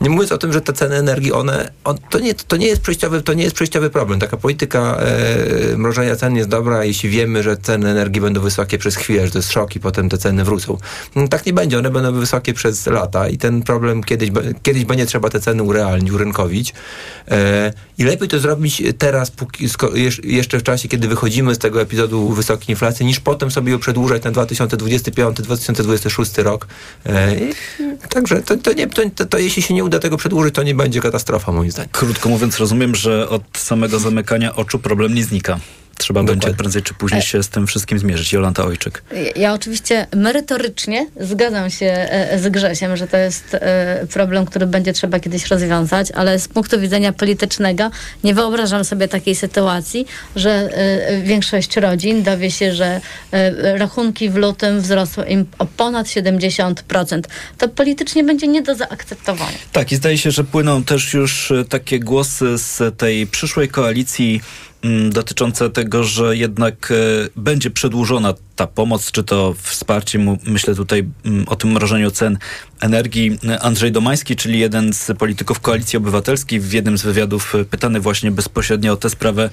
[0.00, 2.82] Nie mówiąc o tym, że te ceny energii, one, on, to, nie, to, nie jest
[2.82, 4.20] przejściowy, to nie jest przejściowy problem.
[4.20, 8.96] Taka polityka e, mrożenia cen jest dobra, jeśli wiemy, że ceny energii będą wysokie przez
[8.96, 10.78] chwilę, że to jest szok i potem te ceny wrócą.
[11.16, 14.30] No, tak nie będzie, one będą wysokie przez lata i ten problem kiedyś,
[14.62, 16.74] kiedyś będzie trzeba te ceny urealnić, urynkowić.
[17.30, 19.68] E, I lepiej to zrobić teraz, póki,
[20.24, 24.24] jeszcze w czasie, kiedy wychodzimy z tego epizodu wysokiej inflacji, niż potem sobie ją przedłużać
[24.24, 26.66] na 2025-2026 rok.
[27.06, 27.36] E,
[28.08, 30.74] także to, to, nie, to, to, to, jeśli się nie uda tego przedłużyć, to nie
[30.74, 31.88] będzie katastrofa moim zdaniem.
[31.92, 35.58] Krótko mówiąc, rozumiem, że od samego zamykania oczu problem nie znika
[36.02, 36.40] trzeba Dokładnie.
[36.40, 38.32] będzie prędzej czy później się z tym wszystkim zmierzyć.
[38.32, 39.02] Jolanta Ojczyk.
[39.12, 44.66] Ja, ja oczywiście merytorycznie zgadzam się e, z Grzesiem, że to jest e, problem, który
[44.66, 47.90] będzie trzeba kiedyś rozwiązać, ale z punktu widzenia politycznego
[48.24, 53.00] nie wyobrażam sobie takiej sytuacji, że e, większość rodzin dowie się, że
[53.78, 57.20] rachunki w lutym wzrosły im o ponad 70%.
[57.58, 59.58] To politycznie będzie nie do zaakceptowania.
[59.72, 64.40] Tak i zdaje się, że płyną też już takie głosy z tej przyszłej koalicji
[65.10, 66.94] dotyczące tego, że jednak e,
[67.36, 72.38] będzie przedłużona ta pomoc, czy to wsparcie, myślę tutaj mm, o tym mrożeniu cen
[72.80, 73.38] energii.
[73.60, 78.30] Andrzej Domański, czyli jeden z polityków Koalicji Obywatelskiej, w jednym z wywiadów e, pytany właśnie
[78.30, 79.50] bezpośrednio o tę sprawę,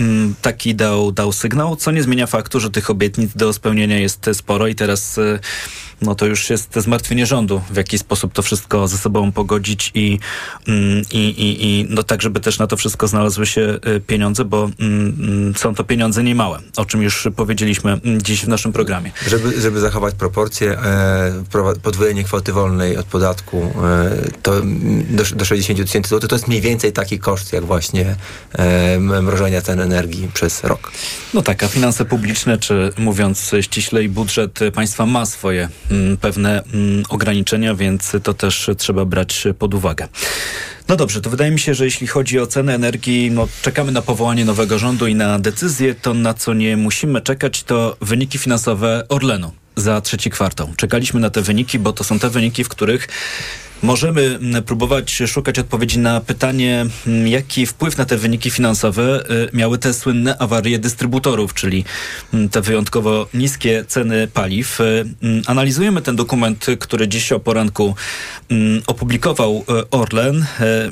[0.00, 4.30] mm, taki dał, dał sygnał, co nie zmienia faktu, że tych obietnic do spełnienia jest
[4.32, 5.38] sporo i teraz e,
[6.02, 10.18] no to już jest zmartwienie rządu, w jaki sposób to wszystko ze sobą pogodzić i,
[10.68, 14.44] mm, i, i, i no tak, żeby też na to wszystko znalazły się e, pieniądze,
[14.44, 14.70] bo
[15.56, 19.10] są to pieniądze niemałe, o czym już powiedzieliśmy dziś w naszym programie.
[19.26, 24.60] Żeby, żeby zachować proporcje, e, podwojenie kwoty wolnej od podatku e, to
[25.10, 28.16] do, do 60 tysięcy złotych to jest mniej więcej taki koszt, jak właśnie
[28.52, 30.92] e, mrożenia cen energii przez rok.
[31.34, 37.02] No tak, a finanse publiczne, czy mówiąc ściślej, budżet państwa ma swoje m, pewne m,
[37.08, 40.08] ograniczenia, więc to też trzeba brać pod uwagę.
[40.88, 44.02] No dobrze, to wydaje mi się, że jeśli chodzi o cenę energii, no czekamy na
[44.02, 45.94] powołanie nowego rządu i na decyzję.
[45.94, 50.72] To na co nie musimy czekać, to wyniki finansowe Orlenu za trzeci kwartał.
[50.76, 53.08] Czekaliśmy na te wyniki, bo to są te wyniki, w których
[53.82, 56.86] możemy próbować szukać odpowiedzi na pytanie,
[57.24, 61.84] jaki wpływ na te wyniki finansowe miały te słynne awarie dystrybutorów, czyli
[62.50, 64.78] te wyjątkowo niskie ceny paliw.
[65.46, 67.94] Analizujemy ten dokument, który dziś o poranku
[68.86, 70.46] opublikował Orlen.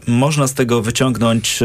[0.07, 1.61] Można z tego wyciągnąć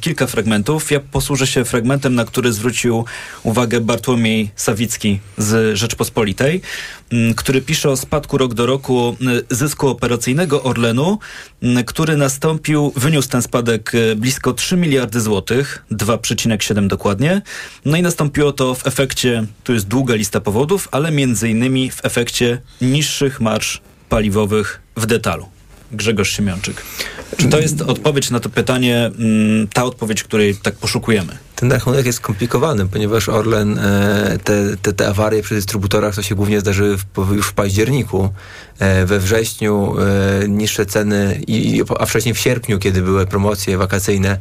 [0.00, 0.90] kilka fragmentów.
[0.90, 3.04] Ja posłużę się fragmentem, na który zwrócił
[3.42, 6.60] uwagę Bartłomiej Sawicki z Rzeczpospolitej,
[7.36, 9.16] który pisze o spadku rok do roku
[9.50, 11.18] zysku operacyjnego Orlenu,
[11.86, 17.42] który nastąpił, wyniósł ten spadek e, blisko 3 miliardy złotych, 2,7 dokładnie.
[17.84, 22.04] No i nastąpiło to w efekcie, tu jest długa lista powodów, ale między innymi w
[22.04, 25.46] efekcie niższych marsz paliwowych w detalu.
[25.92, 26.82] Grzegorz Siemiączyk.
[27.36, 29.10] Czy to jest odpowiedź na to pytanie,
[29.72, 31.38] ta odpowiedź, której tak poszukujemy?
[31.60, 36.34] Ten rachunek jest skomplikowany, ponieważ Orlen, e, te, te, te awarie przy dystrybutorach to się
[36.34, 38.30] głównie zdarzyły w, już w październiku.
[38.78, 44.38] E, we wrześniu e, niższe ceny, i, a wcześniej w sierpniu, kiedy były promocje wakacyjne,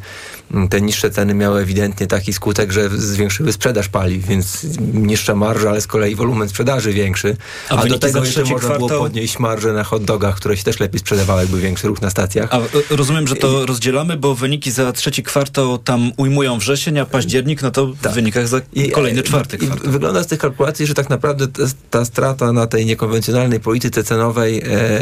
[0.70, 5.82] te niższe ceny miały ewidentnie taki skutek, że zwiększyły sprzedaż paliw, więc niższa marża, ale
[5.82, 7.38] z kolei wolumen sprzedaży większy.
[7.70, 8.88] A, a do tego jeszcze można kwartał...
[8.88, 12.10] było podnieść marżę na hot dogach, które się też lepiej sprzedawały, jakby większy ruch na
[12.10, 12.50] stacjach.
[12.54, 17.62] A rozumiem, że to rozdzielamy, bo wyniki za trzeci kwartał tam ujmują wrzesień, a październik,
[17.62, 18.12] no to tak.
[18.12, 18.62] w wynikach za
[18.94, 19.92] kolejny czwarty kwartał.
[19.92, 24.62] wygląda z tych kalkulacji, że tak naprawdę ta, ta strata na tej niekonwencjonalnej polityce cenowej
[24.66, 25.02] e,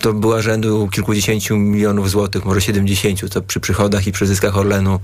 [0.00, 5.00] to była rzędu kilkudziesięciu milionów złotych, może siedemdziesięciu, to przy przychodach i przy zyskach Orlenu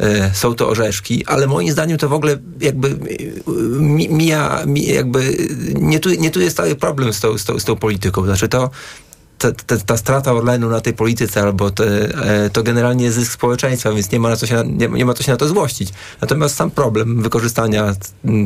[0.00, 2.96] e, są to orzeszki, ale moim zdaniem to w ogóle jakby
[4.10, 5.36] mija, jakby
[5.74, 8.24] nie tu, nie tu jest cały problem z tą, z tą, z tą polityką.
[8.24, 8.70] Znaczy to
[9.38, 13.92] ta, ta, ta, strata Orlenu na tej polityce albo te, e, to generalnie zysk społeczeństwa,
[13.92, 15.88] więc nie ma, na co się, nie, nie, ma co się na to złościć.
[16.20, 17.94] Natomiast sam problem wykorzystania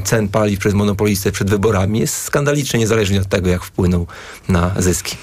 [0.04, 4.06] cen paliw przez monopolistę przed wyborami jest skandaliczny, niezależnie od tego, jak wpłynął
[4.48, 5.16] na zyski.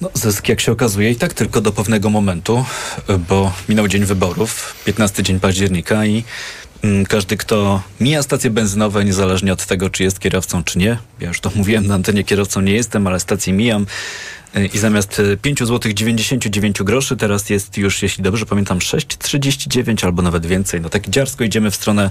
[0.00, 2.64] No, zysk, jak się okazuje, i tak tylko do pewnego momentu,
[3.28, 6.24] bo minął dzień wyborów, 15 dzień października i
[7.08, 11.40] każdy, kto mija stacje benzynowe, niezależnie od tego, czy jest kierowcą, czy nie, ja już
[11.40, 13.86] to mówiłem na antenie, kierowcą nie jestem, ale stację mijam,
[14.72, 20.46] i zamiast 5 zł 99 groszy teraz jest już, jeśli dobrze pamiętam, 6,39 albo nawet
[20.46, 20.80] więcej.
[20.80, 22.10] No tak dziarsko idziemy w stronę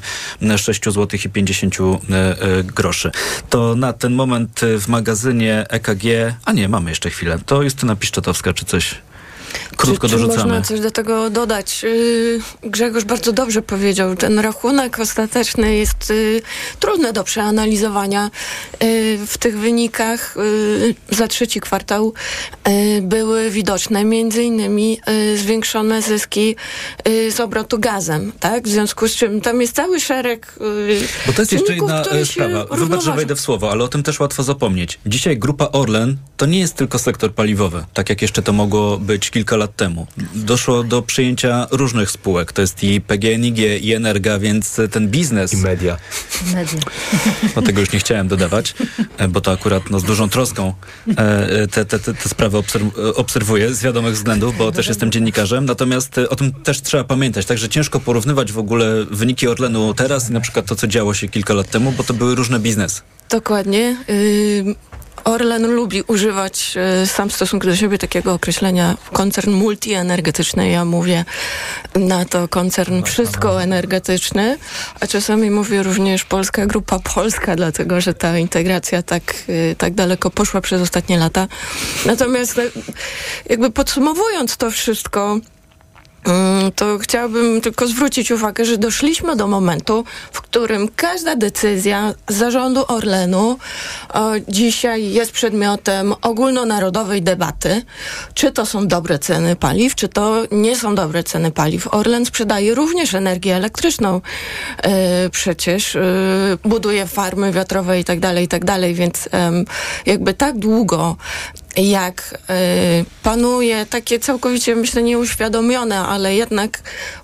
[0.58, 3.12] 6 zł i 50 e, e, groszy.
[3.50, 6.04] To na ten moment w magazynie EKG,
[6.46, 7.40] a nie, mamy jeszcze chwilę.
[7.46, 8.96] To Justyna Piszczotowska, czy coś
[9.78, 10.42] Krótko czy, dorzucamy.
[10.42, 11.84] Czy można coś do tego dodać?
[11.84, 14.16] Yy, Grzegorz bardzo dobrze powiedział.
[14.16, 16.42] Ten rachunek ostateczny jest yy,
[16.80, 18.32] trudny do przeanalizowania.
[18.82, 20.36] Yy, w tych wynikach
[21.10, 22.14] za trzeci kwartał
[23.02, 25.00] były widoczne między innymi
[25.36, 26.56] zwiększone zyski
[27.30, 28.32] z obrotu gazem.
[28.40, 28.64] Tak?
[28.64, 30.56] W związku z czym tam jest cały szereg
[31.28, 32.66] Bo to jest jeszcze jedna sprawa.
[32.76, 35.00] Wybacz, że wejdę w słowo, ale o tym też łatwo zapomnieć.
[35.06, 39.30] Dzisiaj grupa Orlen to nie jest tylko sektor paliwowy, tak jak jeszcze to mogło być
[39.30, 40.08] kilka lat temu.
[40.36, 42.54] Doszło do przyjęcia różnych spółek.
[42.54, 45.54] To jest i PGNiG, i Energa, więc ten biznes...
[45.54, 45.98] I media.
[46.54, 46.80] Media.
[47.56, 48.74] No tego już nie chciałem dodawać,
[49.18, 50.74] e, bo to akurat no, z dużą troską
[51.08, 52.58] e, e, te, te, te, te sprawy
[53.16, 55.66] obserwuję z wiadomych względów, bo też jestem dziennikarzem.
[55.66, 57.46] Natomiast o tym też trzeba pamiętać.
[57.46, 61.28] Także ciężko porównywać w ogóle wyniki Orlenu teraz i na przykład to, co działo się
[61.28, 63.02] kilka lat temu, bo to były różne biznesy.
[63.30, 63.98] Dokładnie.
[64.08, 64.76] Yy,
[65.24, 70.70] Orlen lubi używać e, sam w stosunku do siebie takiego określenia koncern multienergetyczny.
[70.70, 71.26] Ja mówię
[71.96, 74.58] na to koncern wszystko energetyczny,
[75.00, 80.30] a czasami mówię również Polska Grupa Polska, dlatego że ta integracja tak, e, tak daleko
[80.30, 81.48] poszła przez ostatnie lata.
[82.06, 82.62] Natomiast e,
[83.50, 85.40] jakby podsumowując to wszystko,
[86.76, 93.58] to chciałabym tylko zwrócić uwagę, że doszliśmy do momentu, w którym każda decyzja zarządu Orlenu
[94.48, 97.82] dzisiaj jest przedmiotem ogólnonarodowej debaty,
[98.34, 101.94] czy to są dobre ceny paliw, czy to nie są dobre ceny paliw.
[101.94, 104.22] Orlen sprzedaje również energię elektryczną.
[104.78, 106.02] E, przecież e,
[106.64, 109.30] buduje farmy wiatrowe i tak dalej, i tak więc
[110.06, 111.16] jakby tak długo
[111.78, 116.80] jak y, panuje takie całkowicie, myślę, nieuświadomione, ale jednak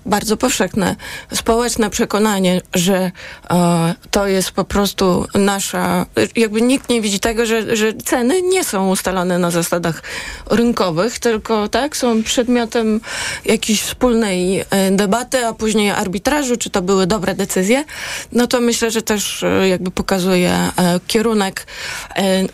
[0.06, 0.96] bardzo powszechne
[1.34, 3.48] społeczne przekonanie, że y,
[4.10, 6.06] to jest po prostu nasza,
[6.36, 10.02] jakby nikt nie widzi tego, że, że ceny nie są ustalane na zasadach
[10.50, 13.00] rynkowych, tylko tak, są przedmiotem
[13.44, 17.84] jakiejś wspólnej y, debaty, a później arbitrażu, czy to były dobre decyzje,
[18.32, 20.70] no to myślę, że też jakby pokazuje
[21.06, 21.66] kierunek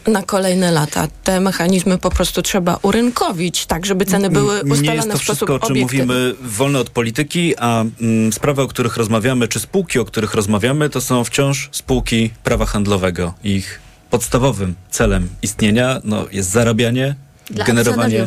[0.06, 1.08] na kolejne lata.
[1.24, 5.58] Te mechanizmy po prostu trzeba urynkowić, tak żeby ceny były ustalone w sposób wszystko, o
[5.58, 10.34] czym mówimy, wolne od polityki, a mm, sprawy, o których rozmawiamy, czy spółki, o których
[10.34, 13.34] rozmawiamy, to są wciąż spółki prawa handlowego.
[13.44, 17.14] Ich podstawowym celem istnienia no, jest zarabianie
[17.50, 18.24] Dla generowanie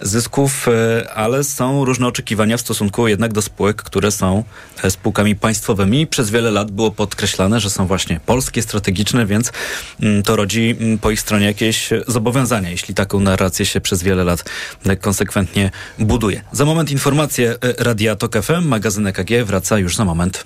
[0.00, 4.44] zysków, e, ale są różne oczekiwania w stosunku jednak do spółek, które są
[4.82, 6.06] e, spółkami państwowymi.
[6.06, 9.52] Przez wiele lat było podkreślane, że są właśnie polskie, strategiczne, więc
[10.00, 14.24] mm, to rodzi mm, po ich stronie jakieś zobowiązania, jeśli taką narrację się przez wiele
[14.24, 14.44] lat
[14.86, 16.42] e, konsekwentnie buduje.
[16.52, 20.44] Za moment informacje Radia Tok FM, magazyn EKG wraca już za moment.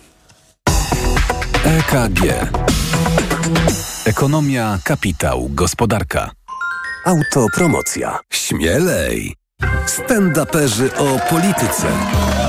[1.64, 2.50] EKG.
[4.04, 6.45] Ekonomia, kapitał, gospodarka.
[7.06, 8.18] Autopromocja.
[8.32, 9.34] Śmielej!
[9.86, 11.86] Stand-uperzy o polityce.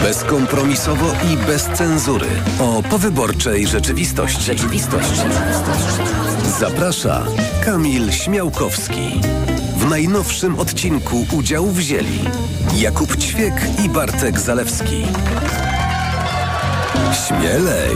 [0.02, 2.28] Bezkompromisowo i bez cenzury.
[2.60, 4.44] O powyborczej rzeczywistości.
[4.44, 5.22] Rzeczywistość.
[6.60, 7.26] Zaprasza
[7.66, 9.22] Kamil Śmiałkowski.
[9.76, 12.20] W najnowszym odcinku udział wzięli
[12.76, 13.54] Jakub Ćwiek
[13.86, 15.06] i Bartek Zalewski.
[17.28, 17.96] Śmielej!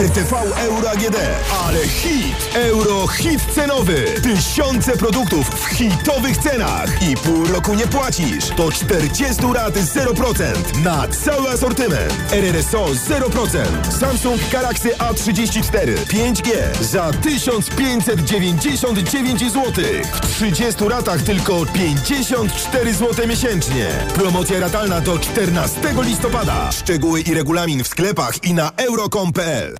[0.00, 1.16] RTV Euro AGD,
[1.64, 2.36] ale hit!
[2.54, 4.04] Euro hit cenowy!
[4.22, 8.48] Tysiące produktów w hitowych cenach i pół roku nie płacisz.
[8.56, 10.44] To 40 rat 0%
[10.84, 12.14] na cały asortyment.
[12.32, 13.92] RRSO 0%.
[14.00, 19.72] Samsung Galaxy A34 5G za 1599 zł.
[20.22, 23.88] W 30 ratach tylko 54 zł miesięcznie.
[24.14, 26.72] Promocja ratalna do 14 listopada.
[26.72, 29.79] Szczegóły i regulamin w sklepach i na euro.com.pl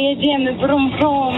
[0.00, 1.34] Jedziemy, brum, brum.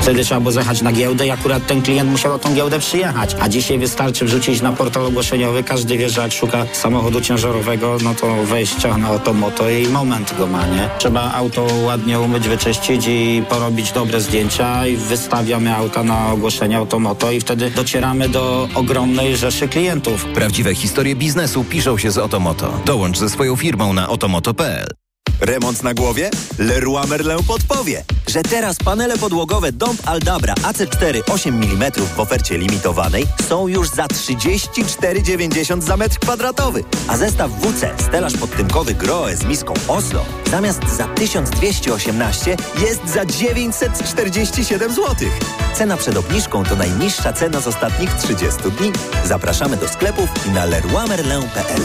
[0.00, 3.36] Wtedy trzeba było zjechać na giełdę i akurat ten klient musiał o tą giełdę przyjechać.
[3.40, 5.62] A dzisiaj wystarczy wrzucić na portal ogłoszeniowy.
[5.62, 10.46] Każdy wie, że jak szuka samochodu ciężarowego, no to wejścia na Otomoto i moment go
[10.46, 10.88] ma, nie?
[10.98, 17.30] Trzeba auto ładnie umyć, wyczyścić i porobić dobre zdjęcia i wystawiamy auta na ogłoszenie Automoto
[17.30, 20.24] i wtedy docieramy do ogromnej rzeszy klientów.
[20.24, 22.72] Prawdziwe historie biznesu piszą się z Otomoto.
[22.84, 25.07] Dołącz ze swoją firmą na otomoto.pl.
[25.40, 26.30] Remont na głowie?
[26.58, 33.26] Leroy Merlin podpowie, że teraz panele podłogowe Dąb Aldabra AC4 8 mm w ofercie limitowanej
[33.48, 36.84] są już za 34,90 za metr kwadratowy.
[37.08, 44.92] A zestaw WC stelaż podtynkowy Groe z miską Oslo zamiast za 1218 jest za 947
[44.92, 45.28] zł.
[45.74, 48.92] Cena przed obniżką to najniższa cena z ostatnich 30 dni.
[49.24, 51.82] Zapraszamy do sklepów i na leroymerlin.pl.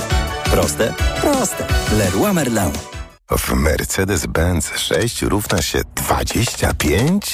[0.51, 0.93] Proste?
[1.21, 1.65] Proste.
[1.97, 2.92] Leroy Merlin.
[3.31, 7.33] W Mercedes-Benz 6 równa się 25?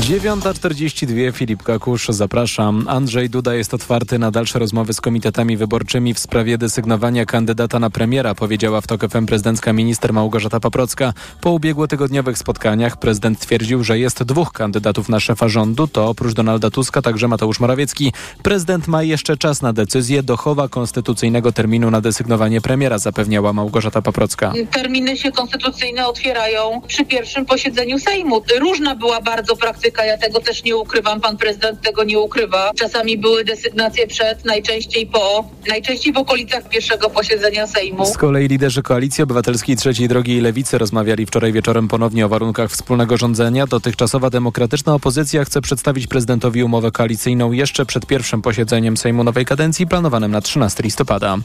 [0.00, 2.84] 9.42 Filip Kakusz, zapraszam.
[2.88, 7.90] Andrzej Duda jest otwarty na dalsze rozmowy z komitetami wyborczymi w sprawie desygnowania kandydata na
[7.90, 11.12] premiera, powiedziała w TOK FM prezydencka minister Małgorzata Paprocka.
[11.40, 16.70] Po ubiegłotygodniowych spotkaniach prezydent twierdził, że jest dwóch kandydatów na szefa rządu, to oprócz Donalda
[16.70, 18.12] Tuska także Mateusz Morawiecki.
[18.42, 24.52] Prezydent ma jeszcze czas na decyzję, dochowa konstytucyjnego terminu na desygnowanie premiera, zapewniała Małgorzata Paprocka.
[24.70, 28.42] Terminy się konstytucyjne otwierają przy pierwszym posiedzeniu Sejmu.
[28.60, 32.70] Różna była bardzo praktyka ja tego też nie ukrywam, pan prezydent tego nie ukrywa.
[32.76, 38.06] Czasami były desygnacje przed, najczęściej po, najczęściej w okolicach pierwszego posiedzenia Sejmu.
[38.06, 42.70] Z kolei liderzy Koalicji Obywatelskiej Trzeciej Drogi i Lewicy rozmawiali wczoraj wieczorem ponownie o warunkach
[42.70, 43.66] wspólnego rządzenia.
[43.66, 49.86] Dotychczasowa demokratyczna opozycja chce przedstawić prezydentowi umowę koalicyjną jeszcze przed pierwszym posiedzeniem Sejmu nowej kadencji
[49.86, 51.36] planowanym na 13 listopada.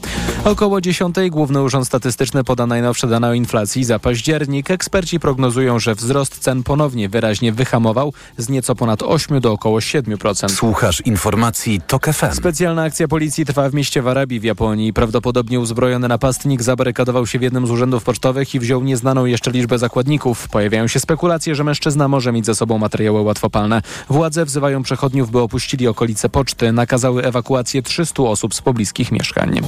[0.44, 4.70] Około 10 Główny Urząd Statystyczny poda najnowsze dane o inflacji za październik.
[4.70, 10.48] Eksperci prognozują, że wzrost cen ponownie wyraźnie wyhamował z nieco ponad 8 do około 7%.
[10.48, 12.32] Słuchasz informacji TOK FM.
[12.32, 14.92] Specjalna akcja policji trwa w mieście Warabi w Japonii.
[14.92, 19.78] Prawdopodobnie uzbrojony napastnik zabarykadował się w jednym z urzędów pocztowych i wziął nieznaną jeszcze liczbę
[19.78, 20.48] zakładników.
[20.48, 23.82] Pojawiają się spekulacje, że mężczyzna może mieć ze sobą materiały łatwopalne.
[24.08, 26.72] Władze wzywają przechodniów, by opuścili okolice poczty.
[26.72, 29.60] Nakazały ewakuację 300 osób z pobliskich mieszkań.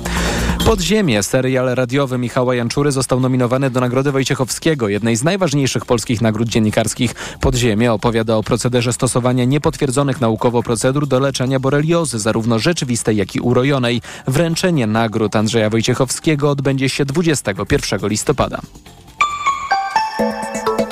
[0.67, 6.49] Podziemie, serial radiowy Michała Janczury został nominowany do Nagrody Wojciechowskiego, jednej z najważniejszych polskich nagród
[6.49, 7.15] dziennikarskich.
[7.41, 13.41] Podziemie opowiada o procederze stosowania niepotwierdzonych naukowo procedur do leczenia boreliozy, zarówno rzeczywistej, jak i
[13.41, 14.03] urojonej.
[14.27, 18.61] Wręczenie nagród Andrzeja Wojciechowskiego odbędzie się 21 listopada.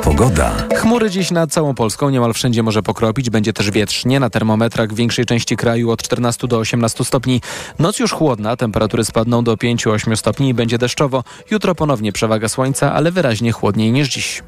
[0.05, 0.53] Pogoda.
[0.77, 3.31] Chmury dziś nad całą Polską niemal wszędzie może pokropić.
[3.31, 4.21] Będzie też wietrznie.
[4.21, 7.41] Na termometrach w większej części kraju od 14 do 18 stopni.
[7.79, 11.25] Noc już chłodna, temperatury spadną do 5-8 stopni i będzie deszczowo.
[11.51, 14.43] Jutro ponownie przewaga słońca, ale wyraźnie chłodniej niż dziś.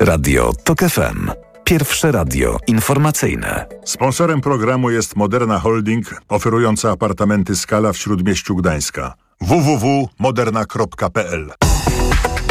[0.00, 1.30] Radio TOK FM.
[1.64, 3.66] Pierwsze radio informacyjne.
[3.84, 9.14] Sponsorem programu jest Moderna Holding, oferująca apartamenty Skala w Śródmieściu Gdańska.
[9.40, 11.52] www.moderna.pl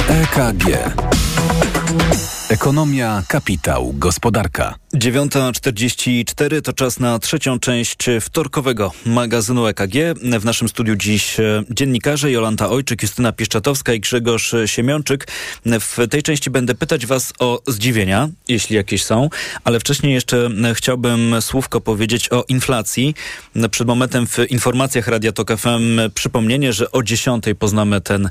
[0.09, 0.63] EKG.
[2.49, 4.75] Ekonomia, kapitał, gospodarka.
[4.95, 9.93] 9.44 to czas na trzecią część wtorkowego magazynu EKG.
[10.39, 15.27] W naszym studiu dziś e, dziennikarze Jolanta Ojczyk, Justyna Pieszczatowska i Grzegorz Siemiączyk.
[15.65, 19.29] W tej części będę pytać Was o zdziwienia, jeśli jakieś są,
[19.63, 23.15] ale wcześniej jeszcze chciałbym słówko powiedzieć o inflacji.
[23.71, 28.29] Przed momentem w informacjach Radia Tok FM przypomnienie, że o 10 poznamy ten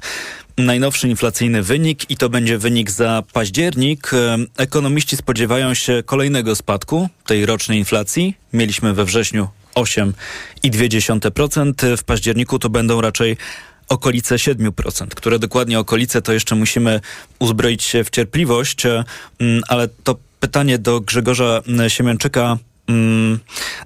[0.59, 4.11] najnowszy inflacyjny wynik i to będzie wynik za październik.
[4.57, 8.37] Ekonomiści spodziewają się kolejnego spadku tej rocznej inflacji.
[8.53, 11.97] Mieliśmy we wrześniu 8,2%.
[11.97, 13.37] W październiku to będą raczej
[13.89, 15.09] okolice 7%.
[15.09, 17.01] Które dokładnie okolice to jeszcze musimy
[17.39, 18.83] uzbroić się w cierpliwość,
[19.69, 22.59] ale to pytanie do Grzegorza Siemianczyka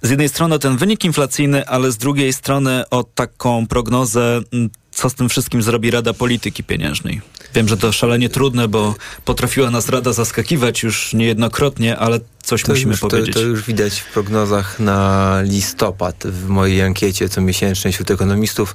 [0.03, 4.41] z jednej strony ten wynik inflacyjny, ale z drugiej strony o taką prognozę
[4.91, 7.21] co z tym wszystkim zrobi Rada Polityki Pieniężnej.
[7.55, 8.95] Wiem, że to szalenie trudne, bo
[9.25, 13.35] potrafiła nas Rada zaskakiwać już niejednokrotnie, ale coś to musimy już, powiedzieć.
[13.35, 18.75] To, to, już widać w prognozach na listopad w mojej ankiecie comiesięcznej wśród ekonomistów.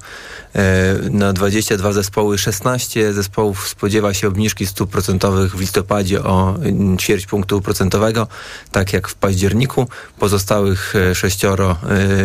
[0.55, 6.59] E, na 22 zespoły 16 zespołów spodziewa się obniżki stóp procentowych w listopadzie o
[6.99, 8.27] ćwierć punktu procentowego,
[8.71, 9.87] tak jak w październiku.
[10.19, 11.77] Pozostałych e, sześcioro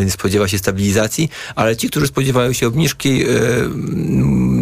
[0.05, 3.25] e, spodziewa się stabilizacji, ale ci, którzy spodziewają się obniżki,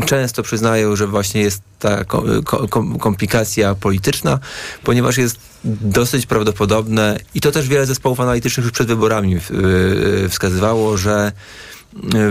[0.07, 2.05] często przyznają, że właśnie jest ta
[3.01, 4.39] komplikacja polityczna,
[4.85, 9.37] ponieważ jest dosyć prawdopodobne i to też wiele zespołów analitycznych już przed wyborami
[10.29, 11.33] wskazywało, że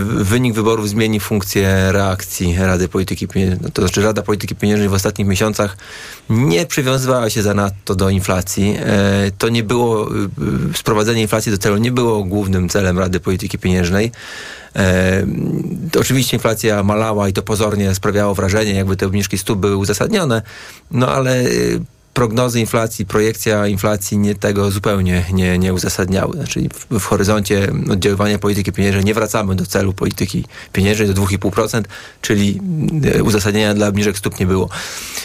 [0.02, 3.72] wynik wyborów zmieni funkcję reakcji Rady Polityki Pieniężnej.
[3.72, 5.76] To znaczy Rada Polityki Pieniężnej w ostatnich miesiącach
[6.30, 8.76] nie przywiązywała się zanadto do inflacji.
[9.38, 10.08] To nie było,
[10.74, 14.12] sprowadzenie inflacji do celu nie było głównym celem Rady Polityki Pieniężnej.
[14.76, 15.26] E,
[16.00, 20.42] oczywiście inflacja malała i to pozornie sprawiało wrażenie, jakby te obniżki stóp były uzasadnione,
[20.90, 21.44] no ale
[22.14, 26.36] prognozy inflacji, projekcja inflacji nie tego zupełnie nie, nie uzasadniały.
[26.36, 31.82] Znaczy w, w horyzoncie oddziaływania polityki pieniężnej nie wracamy do celu polityki pieniężnej do 2,5%,
[32.20, 32.60] czyli
[33.14, 34.68] e, uzasadnienia dla obniżek stóp nie było.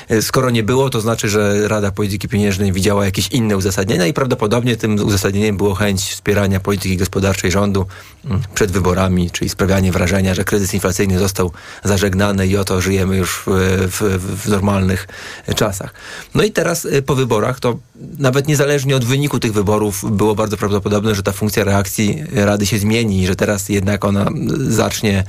[0.10, 4.14] E, skoro nie było, to znaczy, że Rada Polityki Pieniężnej widziała jakieś inne uzasadnienia i
[4.14, 7.86] prawdopodobnie tym uzasadnieniem było chęć wspierania polityki gospodarczej rządu
[8.26, 11.52] mm, przed wyborami, czyli sprawianie wrażenia, że kryzys inflacyjny został
[11.84, 13.52] zażegnany i oto żyjemy już w,
[13.92, 15.08] w, w normalnych
[15.56, 15.94] czasach.
[16.36, 17.78] No i teraz teraz y, po wyborach, to
[18.20, 22.78] nawet niezależnie od wyniku tych wyborów było bardzo prawdopodobne, że ta funkcja reakcji Rady się
[22.78, 25.24] zmieni że teraz jednak ona zacznie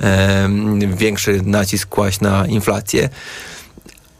[0.00, 0.48] e,
[0.96, 3.08] większy nacisk kłaść na inflację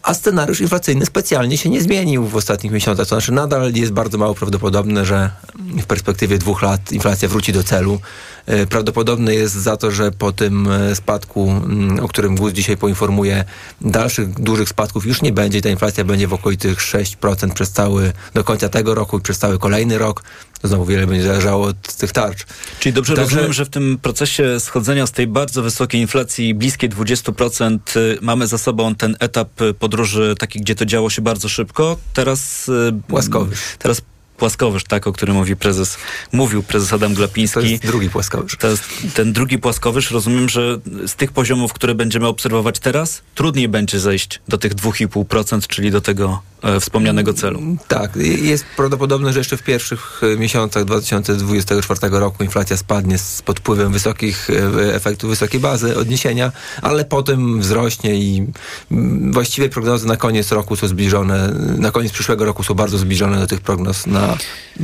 [0.02, 3.06] a scenariusz inflacyjny specjalnie się nie zmienił w ostatnich miesiącach.
[3.06, 7.62] To znaczy nadal jest bardzo mało prawdopodobne, że w perspektywie dwóch lat inflacja wróci do
[7.62, 8.00] celu.
[8.46, 12.76] E, prawdopodobne jest za to, że po tym e, spadku, mm, o którym GUS dzisiaj
[12.76, 13.44] poinformuje,
[13.80, 15.62] dalszych dużych spadków już nie będzie.
[15.62, 19.58] Ta inflacja będzie w okolicach 6% przez cały, do końca tego roku i przez cały
[19.58, 20.22] kolejny rok.
[20.62, 22.46] To znowu wiele będzie zależało od tych tarcz.
[22.80, 23.36] Czyli dobrze Także...
[23.36, 28.46] rozumiem, że w tym procesie schodzenia z tej bardzo wysokiej inflacji, bliskiej 20%, y, mamy
[28.46, 29.48] za sobą ten etap
[29.78, 31.96] podróży taki, gdzie to działo się bardzo szybko.
[32.14, 32.70] Teraz...
[33.10, 33.56] Łaskowy.
[33.78, 34.02] Teraz
[34.42, 35.96] płaskowyż, tak, o którym mówi prezes,
[36.32, 37.60] mówił prezes Adam Glapiński.
[37.60, 38.58] To jest drugi płaskowyż.
[38.62, 38.84] Jest
[39.14, 44.40] ten drugi płaskowyż, rozumiem, że z tych poziomów, które będziemy obserwować teraz, trudniej będzie zejść
[44.48, 46.42] do tych 2,5%, czyli do tego
[46.80, 47.60] wspomnianego celu.
[47.88, 53.92] Tak, jest prawdopodobne, że jeszcze w pierwszych miesiącach 2024 roku inflacja spadnie z pod wpływem
[53.92, 54.48] wysokich
[54.92, 58.46] efektów wysokiej bazy odniesienia, ale potem wzrośnie i
[58.90, 63.38] mm, właściwie prognozy na koniec roku są zbliżone, na koniec przyszłego roku są bardzo zbliżone
[63.38, 64.31] do tych prognoz na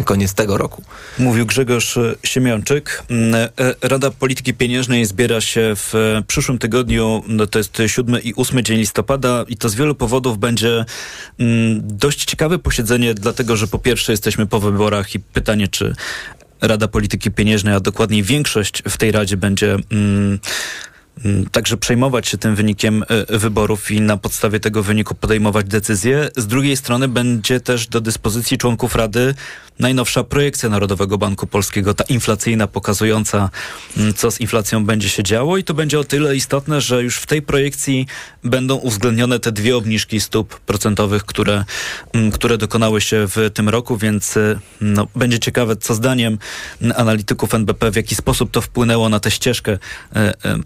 [0.04, 0.82] koniec tego roku.
[1.18, 3.02] Mówił Grzegorz Siemiączyk.
[3.10, 3.48] Mm, e,
[3.88, 5.94] Rada Polityki Pieniężnej zbiera się w
[6.26, 10.38] przyszłym tygodniu, no to jest 7 i 8 dzień listopada i to z wielu powodów
[10.38, 10.84] będzie
[11.38, 15.94] mm, dość ciekawe posiedzenie, dlatego że po pierwsze jesteśmy po wyborach i pytanie, czy
[16.60, 20.38] Rada Polityki Pieniężnej, a dokładniej większość w tej Radzie będzie mm,
[21.52, 26.28] także przejmować się tym wynikiem e, wyborów i na podstawie tego wyniku podejmować decyzje.
[26.36, 29.34] Z drugiej strony będzie też do dyspozycji członków Rady
[29.78, 33.50] najnowsza projekcja Narodowego Banku Polskiego, ta inflacyjna, pokazująca,
[34.16, 35.56] co z inflacją będzie się działo.
[35.56, 38.06] I to będzie o tyle istotne, że już w tej projekcji
[38.44, 41.64] będą uwzględnione te dwie obniżki stóp procentowych, które,
[42.32, 46.38] które dokonały się w tym roku, więc y, no, będzie ciekawe, co zdaniem
[46.96, 49.78] analityków NBP, w jaki sposób to wpłynęło na tę ścieżkę y,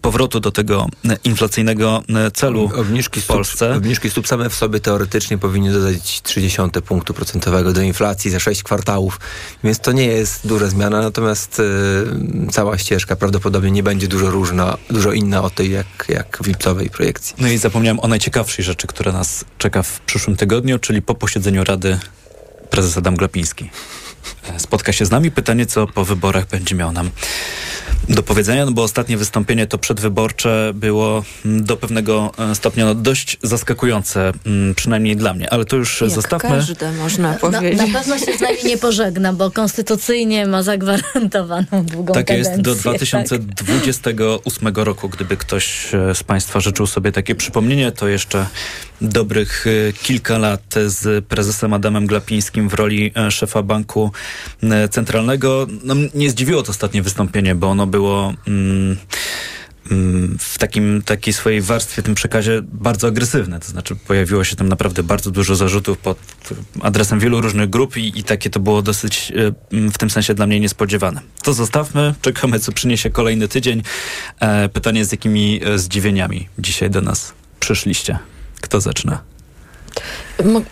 [0.00, 0.86] powrotu do tego
[1.24, 2.02] inflacyjnego
[2.34, 3.66] celu obniżki w Polsce.
[3.66, 8.40] Stóp, obniżki stóp same w sobie teoretycznie powinny dodać 30 punktu procentowego do inflacji za
[8.40, 9.20] 6 kwartałów
[9.64, 14.76] więc to nie jest duża zmiana, natomiast y, cała ścieżka prawdopodobnie nie będzie dużo różna,
[14.90, 17.34] dużo inna od tej jak, jak w lipcowej projekcji.
[17.38, 21.64] No i zapomniałem o najciekawszej rzeczy, która nas czeka w przyszłym tygodniu, czyli po posiedzeniu
[21.64, 21.98] Rady
[22.70, 24.01] prezes Adam Glapiński e,
[24.58, 25.30] spotka się z nami.
[25.30, 27.10] Pytanie, co po wyborach będzie miał nam
[28.08, 32.94] do powiedzenia, no bo ostatnie wystąpienie to przedwyborcze było mm, do pewnego e, stopnia no,
[32.94, 36.48] dość zaskakujące, mm, przynajmniej dla mnie, ale to już Jak zostawmy.
[36.50, 37.78] każde można powiedzieć.
[37.78, 42.52] Na, na pewno się z nami nie pożegna, bo konstytucyjnie ma zagwarantowaną długą Tak kadencję.
[42.52, 44.84] jest do 2028 tak.
[44.84, 48.46] roku, gdyby ktoś e, z Państwa życzył sobie takie przypomnienie, to jeszcze
[49.00, 54.11] dobrych e, kilka lat z prezesem Adamem Glapińskim w roli szefa Banku
[54.90, 55.66] Centralnego.
[55.84, 58.96] No, nie zdziwiło to ostatnie wystąpienie, bo ono było mm,
[59.90, 63.60] mm, w takim, takiej swojej warstwie, tym przekazie bardzo agresywne.
[63.60, 66.18] To znaczy pojawiło się tam naprawdę bardzo dużo zarzutów pod
[66.82, 69.32] adresem wielu różnych grup i, i takie to było dosyć
[69.72, 71.20] e, w tym sensie dla mnie niespodziewane.
[71.42, 73.82] To zostawmy, czekamy co przyniesie kolejny tydzień.
[74.40, 78.18] E, pytanie z jakimi e, zdziwieniami dzisiaj do nas przyszliście?
[78.60, 79.31] Kto zaczyna?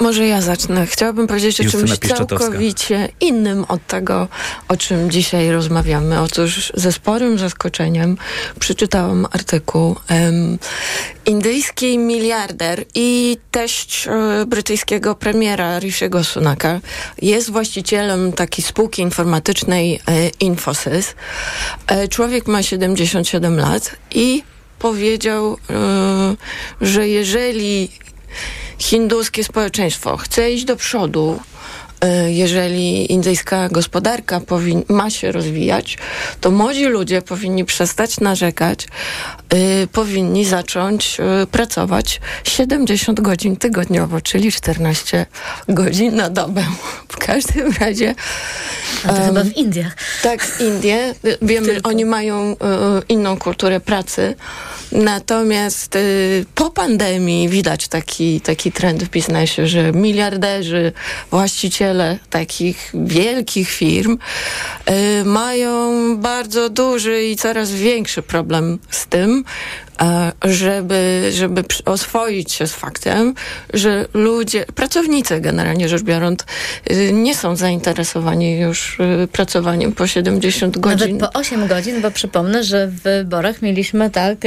[0.01, 0.87] Może ja zacznę.
[0.87, 4.29] Chciałabym powiedzieć o czymś całkowicie innym od tego,
[4.69, 6.21] o czym dzisiaj rozmawiamy.
[6.21, 8.17] Otóż ze sporym zaskoczeniem
[8.61, 10.59] przeczytałam artykuł um,
[11.27, 16.81] indyjski miliarder i teść e, brytyjskiego premiera Rishiego Sunaka
[17.23, 21.15] jest właścicielem takiej spółki informatycznej e, Infosys.
[21.87, 24.43] E, człowiek ma 77 lat i
[24.79, 25.57] powiedział,
[26.81, 27.91] że jeżeli
[28.81, 30.17] hinduskie społeczeństwo.
[30.17, 31.41] Chce iść do przodu,
[32.27, 34.41] jeżeli indyjska gospodarka
[34.89, 35.99] ma się rozwijać,
[36.41, 38.87] to młodzi ludzie powinni przestać narzekać,
[39.55, 45.27] y, powinni zacząć y, pracować 70 godzin tygodniowo, czyli 14
[45.69, 46.65] godzin na dobę.
[47.09, 48.15] W każdym razie.
[49.05, 49.97] A to um, chyba w Indiach.
[50.23, 51.15] Tak, Indie.
[51.43, 51.91] Wiemy, Tylko.
[51.91, 52.57] oni mają y,
[53.09, 54.35] inną kulturę pracy.
[54.93, 60.93] Natomiast y, po pandemii widać taki, taki trend w biznesie, że miliarderzy,
[61.31, 61.90] właściciele
[62.31, 64.19] takich wielkich firm
[64.91, 69.45] y, mają bardzo duży i coraz większy problem z tym,
[70.45, 73.35] żeby, żeby oswoić się z faktem,
[73.75, 76.45] że ludzie, pracownicy generalnie rzecz biorąc,
[76.91, 81.19] y, nie są zainteresowani już y, pracowaniem po 70 godzin.
[81.19, 84.39] Nawet po 8 godzin, bo przypomnę, że w wyborach mieliśmy tak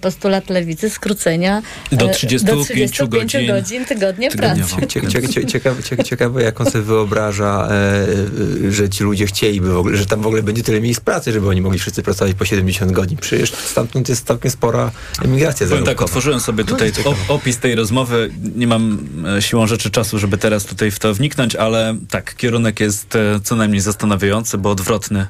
[0.00, 4.62] postulat lewicy skrócenia do 35, do 35 godzin, godzin tygodnia pracy.
[5.46, 7.68] Ciekawe, ciekawe, jak on sobie wyobraża,
[8.68, 11.32] e, że ci ludzie chcieliby, w ogóle, że tam w ogóle będzie tyle miejsc pracy,
[11.32, 13.18] żeby oni mogli wszyscy pracować po 70 godzin.
[13.18, 14.89] Przecież stamtąd jest całkiem spora
[15.22, 18.30] emigracja Powiem tak, otworzyłem sobie tutaj no opis tej rozmowy.
[18.56, 18.98] Nie mam
[19.36, 23.40] e, siłą rzeczy czasu, żeby teraz tutaj w to wniknąć, ale tak, kierunek jest e,
[23.44, 25.26] co najmniej zastanawiający, bo odwrotny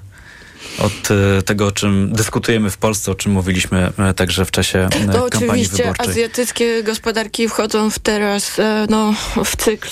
[0.78, 4.88] od e, tego, o czym dyskutujemy w Polsce, o czym mówiliśmy e, także w czasie
[4.90, 6.10] to kampanii oczywiście wyborczej.
[6.10, 8.56] azjatyckie gospodarki wchodzą w teraz
[8.88, 9.14] no,
[9.44, 9.88] w cykl,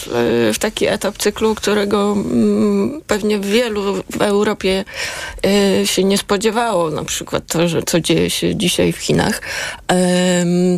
[0.55, 4.85] w taki etap cyklu, którego mm, pewnie wielu w Europie
[5.85, 6.91] się nie spodziewało.
[6.91, 9.41] Na przykład to, że co dzieje się dzisiaj w Chinach.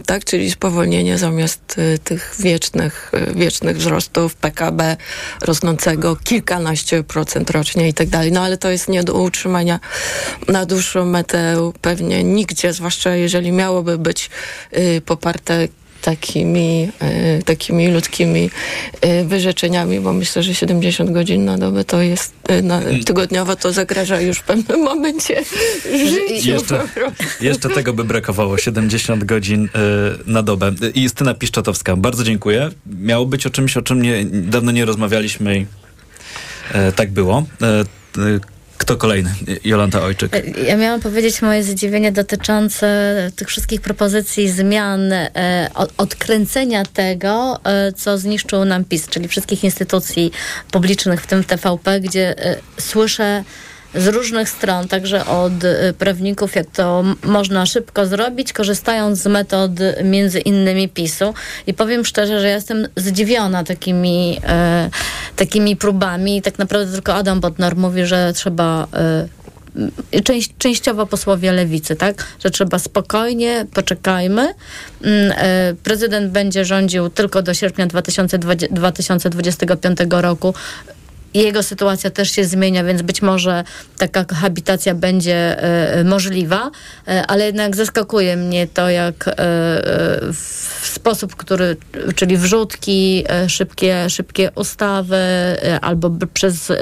[0.06, 4.96] Tak, czyli spowolnienie zamiast tych wiecznych, wiecznych wzrostów PKB
[5.42, 8.32] rosnącego kilkanaście procent rocznie i tak dalej.
[8.32, 9.80] No ale to jest nie do utrzymania
[10.48, 14.30] na dłuższą metę pewnie nigdzie, zwłaszcza jeżeli miałoby być
[14.76, 15.68] y, poparte
[16.00, 18.50] takimi, e, takimi ludzkimi
[19.00, 23.72] e, wyrzeczeniami, bo myślę, że 70 godzin na dobę to jest e, na, tygodniowo to
[23.72, 25.44] zagraża już w pewnym momencie
[26.06, 26.50] życiu.
[26.50, 26.88] Jeszcze,
[27.40, 29.68] jeszcze tego by brakowało, 70 godzin
[30.26, 30.72] na dobę.
[30.94, 32.70] I Justyna Piszczotowska, bardzo dziękuję.
[33.00, 35.66] Miało być o czymś, o czym nie, dawno nie rozmawialiśmy i
[36.96, 37.44] tak było.
[38.80, 39.30] Kto kolejny?
[39.64, 40.32] Jolanta Ojczyk.
[40.66, 48.18] Ja miałam powiedzieć moje zdziwienie dotyczące tych wszystkich propozycji zmian, e, odkręcenia tego, e, co
[48.18, 50.32] zniszczył nam PiS, czyli wszystkich instytucji
[50.70, 53.44] publicznych, w tym TVP, gdzie e, słyszę
[53.94, 59.70] z różnych stron, także od y, prawników, jak to można szybko zrobić, korzystając z metod
[60.04, 61.34] między innymi PiSu.
[61.66, 64.90] I powiem szczerze, że jestem zdziwiona takimi, e,
[65.36, 66.42] takimi próbami.
[66.42, 69.28] Tak naprawdę tylko Adam Botnar mówi, że trzeba e,
[70.24, 72.24] Część, częściowo posłowie lewicy, tak?
[72.44, 74.54] Że trzeba spokojnie, poczekajmy.
[75.02, 80.54] Mm, e, prezydent będzie rządził tylko do sierpnia 2020, 2025 roku
[81.34, 83.64] jego sytuacja też się zmienia, więc być może
[83.98, 86.70] taka kohabitacja będzie e, możliwa,
[87.08, 89.32] e, ale jednak zaskakuje mnie to, jak e,
[90.32, 91.76] w sposób, który,
[92.16, 95.16] czyli wrzutki, szybkie, szybkie ustawy
[95.80, 96.72] albo przez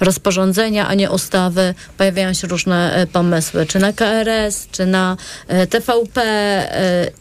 [0.00, 5.16] rozporządzenia, a nie ustawy, pojawiają się różne pomysły, czy na KRS, czy na
[5.70, 6.22] TVP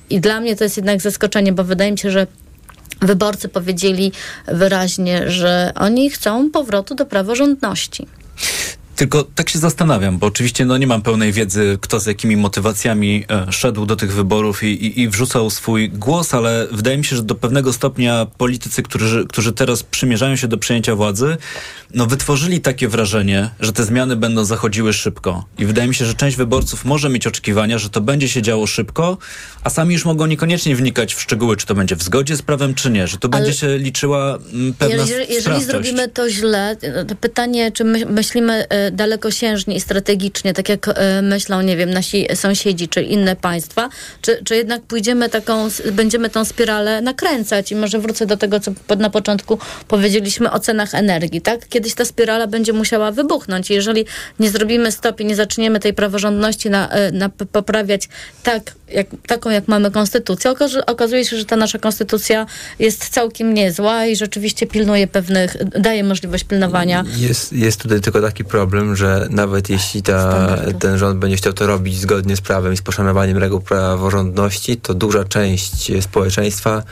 [0.09, 2.27] i dla mnie to jest jednak zaskoczenie, bo wydaje mi się, że
[3.01, 4.11] wyborcy powiedzieli
[4.47, 8.07] wyraźnie, że oni chcą powrotu do praworządności.
[8.97, 13.25] Tylko tak się zastanawiam, bo oczywiście no, nie mam pełnej wiedzy, kto z jakimi motywacjami
[13.29, 17.15] e, szedł do tych wyborów i, i, i, wrzucał swój głos, ale wydaje mi się,
[17.15, 21.37] że do pewnego stopnia politycy, którzy, którzy teraz przymierzają się do przejęcia władzy,
[21.93, 25.45] no, wytworzyli takie wrażenie, że te zmiany będą zachodziły szybko.
[25.57, 28.67] I wydaje mi się, że część wyborców może mieć oczekiwania, że to będzie się działo
[28.67, 29.17] szybko,
[29.63, 32.73] a sami już mogą niekoniecznie wnikać w szczegóły, czy to będzie w zgodzie z prawem,
[32.73, 36.77] czy nie, że to ale będzie się liczyła mm, pewna jeżeli, jeżeli zrobimy to źle,
[37.07, 41.89] to pytanie, czy my, myślimy y, dalekosiężnie i strategicznie, tak jak y, myślą, nie wiem,
[41.89, 43.89] nasi sąsiedzi, czy inne państwa,
[44.21, 48.71] czy, czy jednak pójdziemy taką, będziemy tą spiralę nakręcać i może wrócę do tego, co
[48.97, 51.67] na początku powiedzieliśmy o cenach energii, tak?
[51.67, 53.69] kiedyś ta spirala będzie musiała wybuchnąć.
[53.69, 54.05] Jeżeli
[54.39, 58.09] nie zrobimy stopy, nie zaczniemy tej praworządności na, e, na poprawiać
[58.43, 60.53] tak, jak, taką, jak mamy konstytucję,
[60.85, 62.45] okazuje się, że ta nasza konstytucja
[62.79, 67.03] jest całkiem niezła i rzeczywiście pilnuje pewnych, daje możliwość pilnowania.
[67.17, 70.47] Jest, jest tutaj tylko taki problem, że nawet jeśli ta,
[70.79, 74.93] ten rząd będzie chciał to robić zgodnie z prawem i z poszanowaniem reguł praworządności, to
[74.93, 76.83] duża część społeczeństwa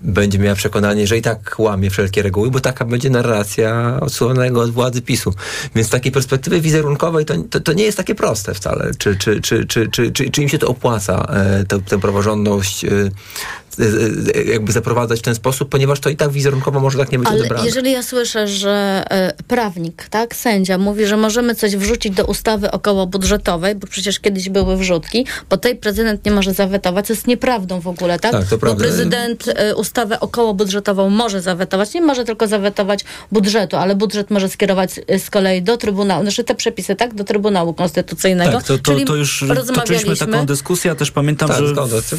[0.00, 4.70] będzie miała przekonanie, że i tak łamie wszelkie reguły, bo taka będzie narracja odsuwanego od
[4.70, 5.34] władzy PiSu.
[5.74, 8.90] Więc z takiej perspektywy wizerunkowej to, to, to nie jest takie proste wcale.
[8.98, 12.88] Czy, czy, czy, czy, czy, czy, czy im się to opłaca, e, tę, praworządność e,
[14.46, 17.38] jakby zaprowadzać w ten sposób, ponieważ to i tak wizerunkowo może tak nie być Ale
[17.40, 17.66] odebrane.
[17.66, 22.70] jeżeli ja słyszę, że e, prawnik, tak, sędzia mówi, że możemy coś wrzucić do ustawy
[22.70, 27.80] okołobudżetowej, bo przecież kiedyś były wrzutki, bo tej prezydent nie może zawetować, co jest nieprawdą
[27.80, 28.32] w ogóle, tak?
[28.32, 29.44] tak to bo prezydent
[29.76, 35.62] ustawę okołobudżetową może zawetować, nie może tylko zawetować budżetu, ale budżet może skierować z kolei
[35.62, 38.52] do Trybunału, znaczy te przepisy, tak, do Trybunału Konstytucyjnego.
[38.52, 39.44] Tak, to, to, to już
[39.74, 41.74] toczyliśmy taką dyskusję, też pamiętam, tak, że...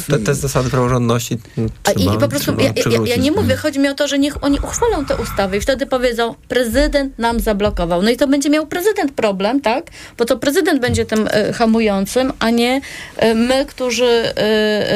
[0.08, 1.38] Te, te zasady praworządności
[1.82, 4.44] Trzeba, I, po prostu ja, ja, ja, nie mówię, chodzi mi o to, że niech
[4.44, 8.02] oni uchwalą te ustawy i wtedy powiedzą, prezydent nam zablokował.
[8.02, 9.90] No i to będzie miał prezydent problem, tak?
[10.18, 12.80] Bo to prezydent będzie tym y, hamującym, a nie
[13.22, 14.34] y, my, którzy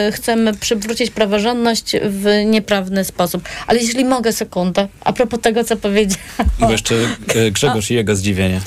[0.09, 3.49] y, chcemy przywrócić praworządność w nieprawny sposób.
[3.67, 6.51] Ale jeśli mogę sekundę, a propos tego, co powiedziałem.
[6.59, 6.95] Bo jeszcze
[7.51, 8.61] Grzegorz a, i jego zdziwienie.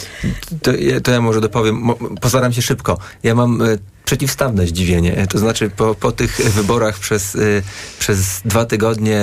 [0.62, 0.72] To,
[1.04, 1.90] to ja może dopowiem,
[2.22, 2.98] postaram się szybko.
[3.24, 3.62] Ja mam
[4.10, 5.28] przeciwstawne zdziwienie.
[5.30, 7.64] To znaczy po, po tych wyborach przez, y,
[7.99, 9.18] przez dwa tygodnie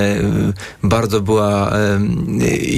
[0.83, 1.73] y, bardzo była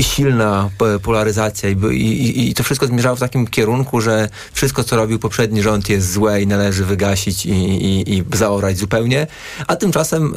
[0.01, 0.71] silna
[1.03, 5.63] polaryzacja i, i, i to wszystko zmierzało w takim kierunku, że wszystko, co robił poprzedni
[5.63, 9.27] rząd jest złe i należy wygasić i, i, i zaorać zupełnie.
[9.67, 10.35] A tymczasem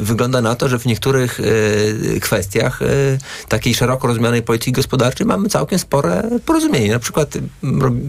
[0.00, 1.40] wygląda na to, że w niektórych
[2.20, 2.80] kwestiach
[3.48, 6.92] takiej szeroko rozumianej polityki gospodarczej mamy całkiem spore porozumienie.
[6.92, 7.34] Na przykład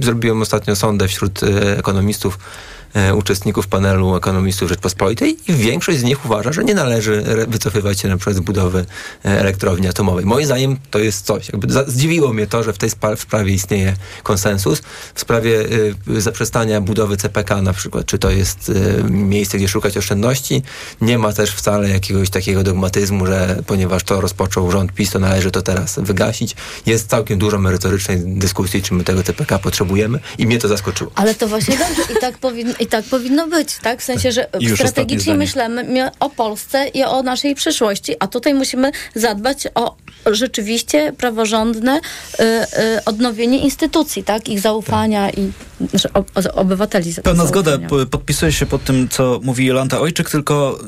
[0.01, 1.41] zrobiłem ostatnio sondę wśród
[1.77, 2.84] ekonomistów ekonomistów, e,
[3.15, 8.17] uczestników panelu ekonomistów Rzeczpospolitej i większość z nich uważa, że nie należy wycofywać się na
[8.17, 8.85] przykład z budowy
[9.25, 10.25] e, elektrowni atomowej.
[10.25, 11.49] Moim zdaniem to jest coś.
[11.49, 14.81] Jakby zdziwiło mnie to, że w tej sprawie istnieje konsensus.
[15.15, 15.59] W sprawie
[16.07, 18.71] y, zaprzestania budowy CPK na przykład, czy to jest
[19.09, 20.63] miejsce, gdzie szukać oszczędności,
[21.01, 25.51] nie ma też wcale jakiegoś takiego dogmatyzmu, że ponieważ to rozpoczął rząd PiS, to należy
[25.51, 26.55] to teraz wygasić.
[26.85, 31.11] Jest całkiem dużo merytorycznej dyskusji, czy my tego CPK potrzebujemy i mnie to zaskoczyło.
[31.15, 34.01] Ale to właśnie dobrze i tak powinno I tak powinno być, tak?
[34.01, 39.67] W sensie, że strategicznie myślimy o Polsce i o naszej przyszłości, a tutaj musimy zadbać
[39.75, 44.49] o rzeczywiście praworządne y, y, odnowienie instytucji, tak?
[44.49, 46.09] Ich zaufania i znaczy,
[46.53, 47.13] obywateli.
[47.23, 47.77] Pełna zgoda.
[48.11, 50.79] Podpisuję się pod tym, co mówi Jolanta Ojczyk, tylko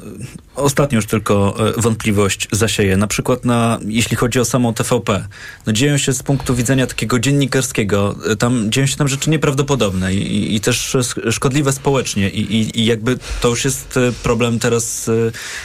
[0.56, 2.98] ostatnio już tylko e, wątpliwość zasieje.
[2.98, 5.28] Na przykład na, jeśli chodzi o samą TVP.
[5.66, 10.14] No dzieją się z punktu widzenia takiego dziennikarskiego, e, tam dzieją się tam rzeczy nieprawdopodobne
[10.14, 10.98] i, i też
[11.32, 15.10] szkodliwe społecznie I, i, i, jakby to już jest e, problem teraz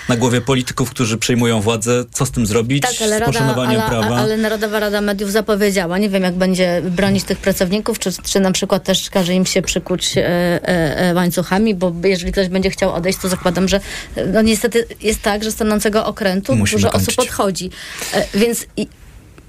[0.09, 2.05] na głowie polityków, którzy przejmują władzę.
[2.13, 2.83] Co z tym zrobić?
[2.83, 4.17] Tak, ale, Rada, ale, prawa?
[4.17, 5.99] ale Narodowa Rada Mediów zapowiedziała.
[5.99, 9.63] Nie wiem, jak będzie bronić tych pracowników, czy, czy na przykład też każe im się
[9.63, 10.23] przykuć e,
[10.69, 13.81] e, łańcuchami, bo jeżeli ktoś będzie chciał odejść, to zakładam, że
[14.33, 17.09] no niestety jest tak, że stanącego okrętu Musimy dużo kończyć.
[17.09, 17.71] osób odchodzi.
[18.15, 18.67] E, więc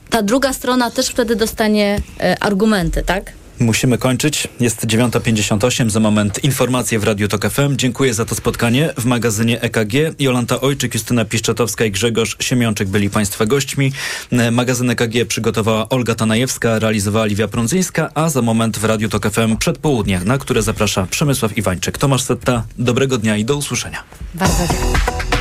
[0.09, 3.31] ta druga strona też wtedy dostanie e, argumenty, tak?
[3.59, 4.47] Musimy kończyć.
[4.59, 5.89] Jest 9.58.
[5.89, 7.75] Za moment informacje w Radiu Tok FM.
[7.75, 9.93] Dziękuję za to spotkanie w magazynie EKG.
[10.19, 13.91] Jolanta Ojczyk, Justyna Piszczatowska i Grzegorz Siemiączek byli Państwa gośćmi.
[14.31, 19.29] E, magazyn EKG przygotowała Olga Tanajewska, realizowała Liwia Prądzyńska, a za moment w Radiu Tok
[19.29, 21.97] FM przedpołudnie, na które zaprasza Przemysław Iwańczyk.
[21.97, 24.03] Tomasz Setta, dobrego dnia i do usłyszenia.
[24.33, 24.93] Bardzo dziękuję.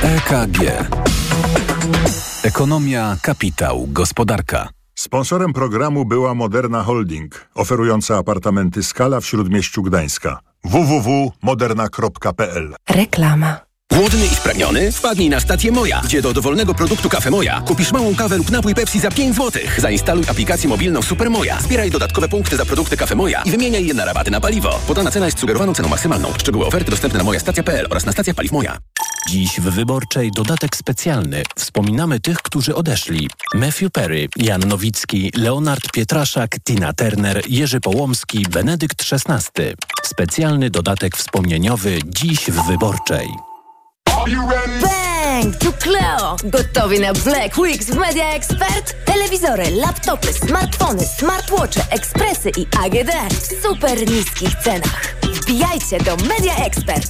[0.03, 0.87] EKG.
[2.43, 4.82] Ekonomia, kapitał, gospodarka.
[4.95, 10.39] Sponsorem programu była Moderna Holding, oferująca apartamenty Skala w Śródmieściu Gdańska.
[10.63, 13.72] www.moderna.pl Reklama.
[13.93, 14.91] Głodny i spragniony?
[14.91, 18.75] Wpadnij na stację Moja, gdzie do dowolnego produktu Kafe Moja kupisz małą kawę lub napój
[18.75, 19.61] Pepsi za 5 zł.
[19.77, 21.61] Zainstaluj aplikację mobilną Super Moja.
[21.61, 24.79] Zbieraj dodatkowe punkty za produkty Kafe Moja i wymieniaj je na rabaty na paliwo.
[24.87, 26.33] Podana cena jest sugerowaną ceną maksymalną.
[26.37, 28.77] Szczegóły oferty dostępne na mojastacja.pl oraz na stacjach paliw Moja.
[29.29, 31.43] Dziś w Wyborczej dodatek specjalny.
[31.55, 33.29] Wspominamy tych, którzy odeszli.
[33.53, 39.63] Matthew Perry, Jan Nowicki, Leonard Pietraszak, Tina Turner, Jerzy Połomski, Benedykt XVI.
[40.03, 43.52] Specjalny dodatek wspomnieniowy dziś w Wyborczej.
[44.23, 45.51] Bang!
[45.59, 46.35] Tu Cleo!
[46.43, 49.05] Gotowi na Black Weeks w Media Expert?
[49.05, 55.15] Telewizory, laptopy, smartfony, smartwatche, ekspresy i AGD w super niskich cenach.
[55.23, 57.07] Wbijajcie do Media Expert.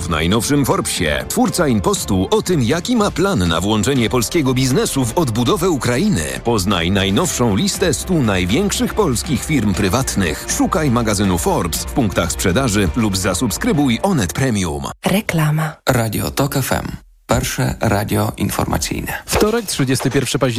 [0.00, 5.18] W najnowszym Forbesie twórca Impostu o tym, jaki ma plan na włączenie polskiego biznesu w
[5.18, 6.24] odbudowę Ukrainy.
[6.44, 10.46] Poznaj najnowszą listę 100 największych polskich firm prywatnych.
[10.48, 14.84] Szukaj magazynu Forbes w punktach sprzedaży lub zasubskrybuj Onet Premium.
[15.06, 15.72] Reklama.
[15.88, 17.10] Radio TOK FM.
[17.26, 19.22] Pierwsze radio informacyjne.
[19.26, 20.48] Wtorek, 31 października.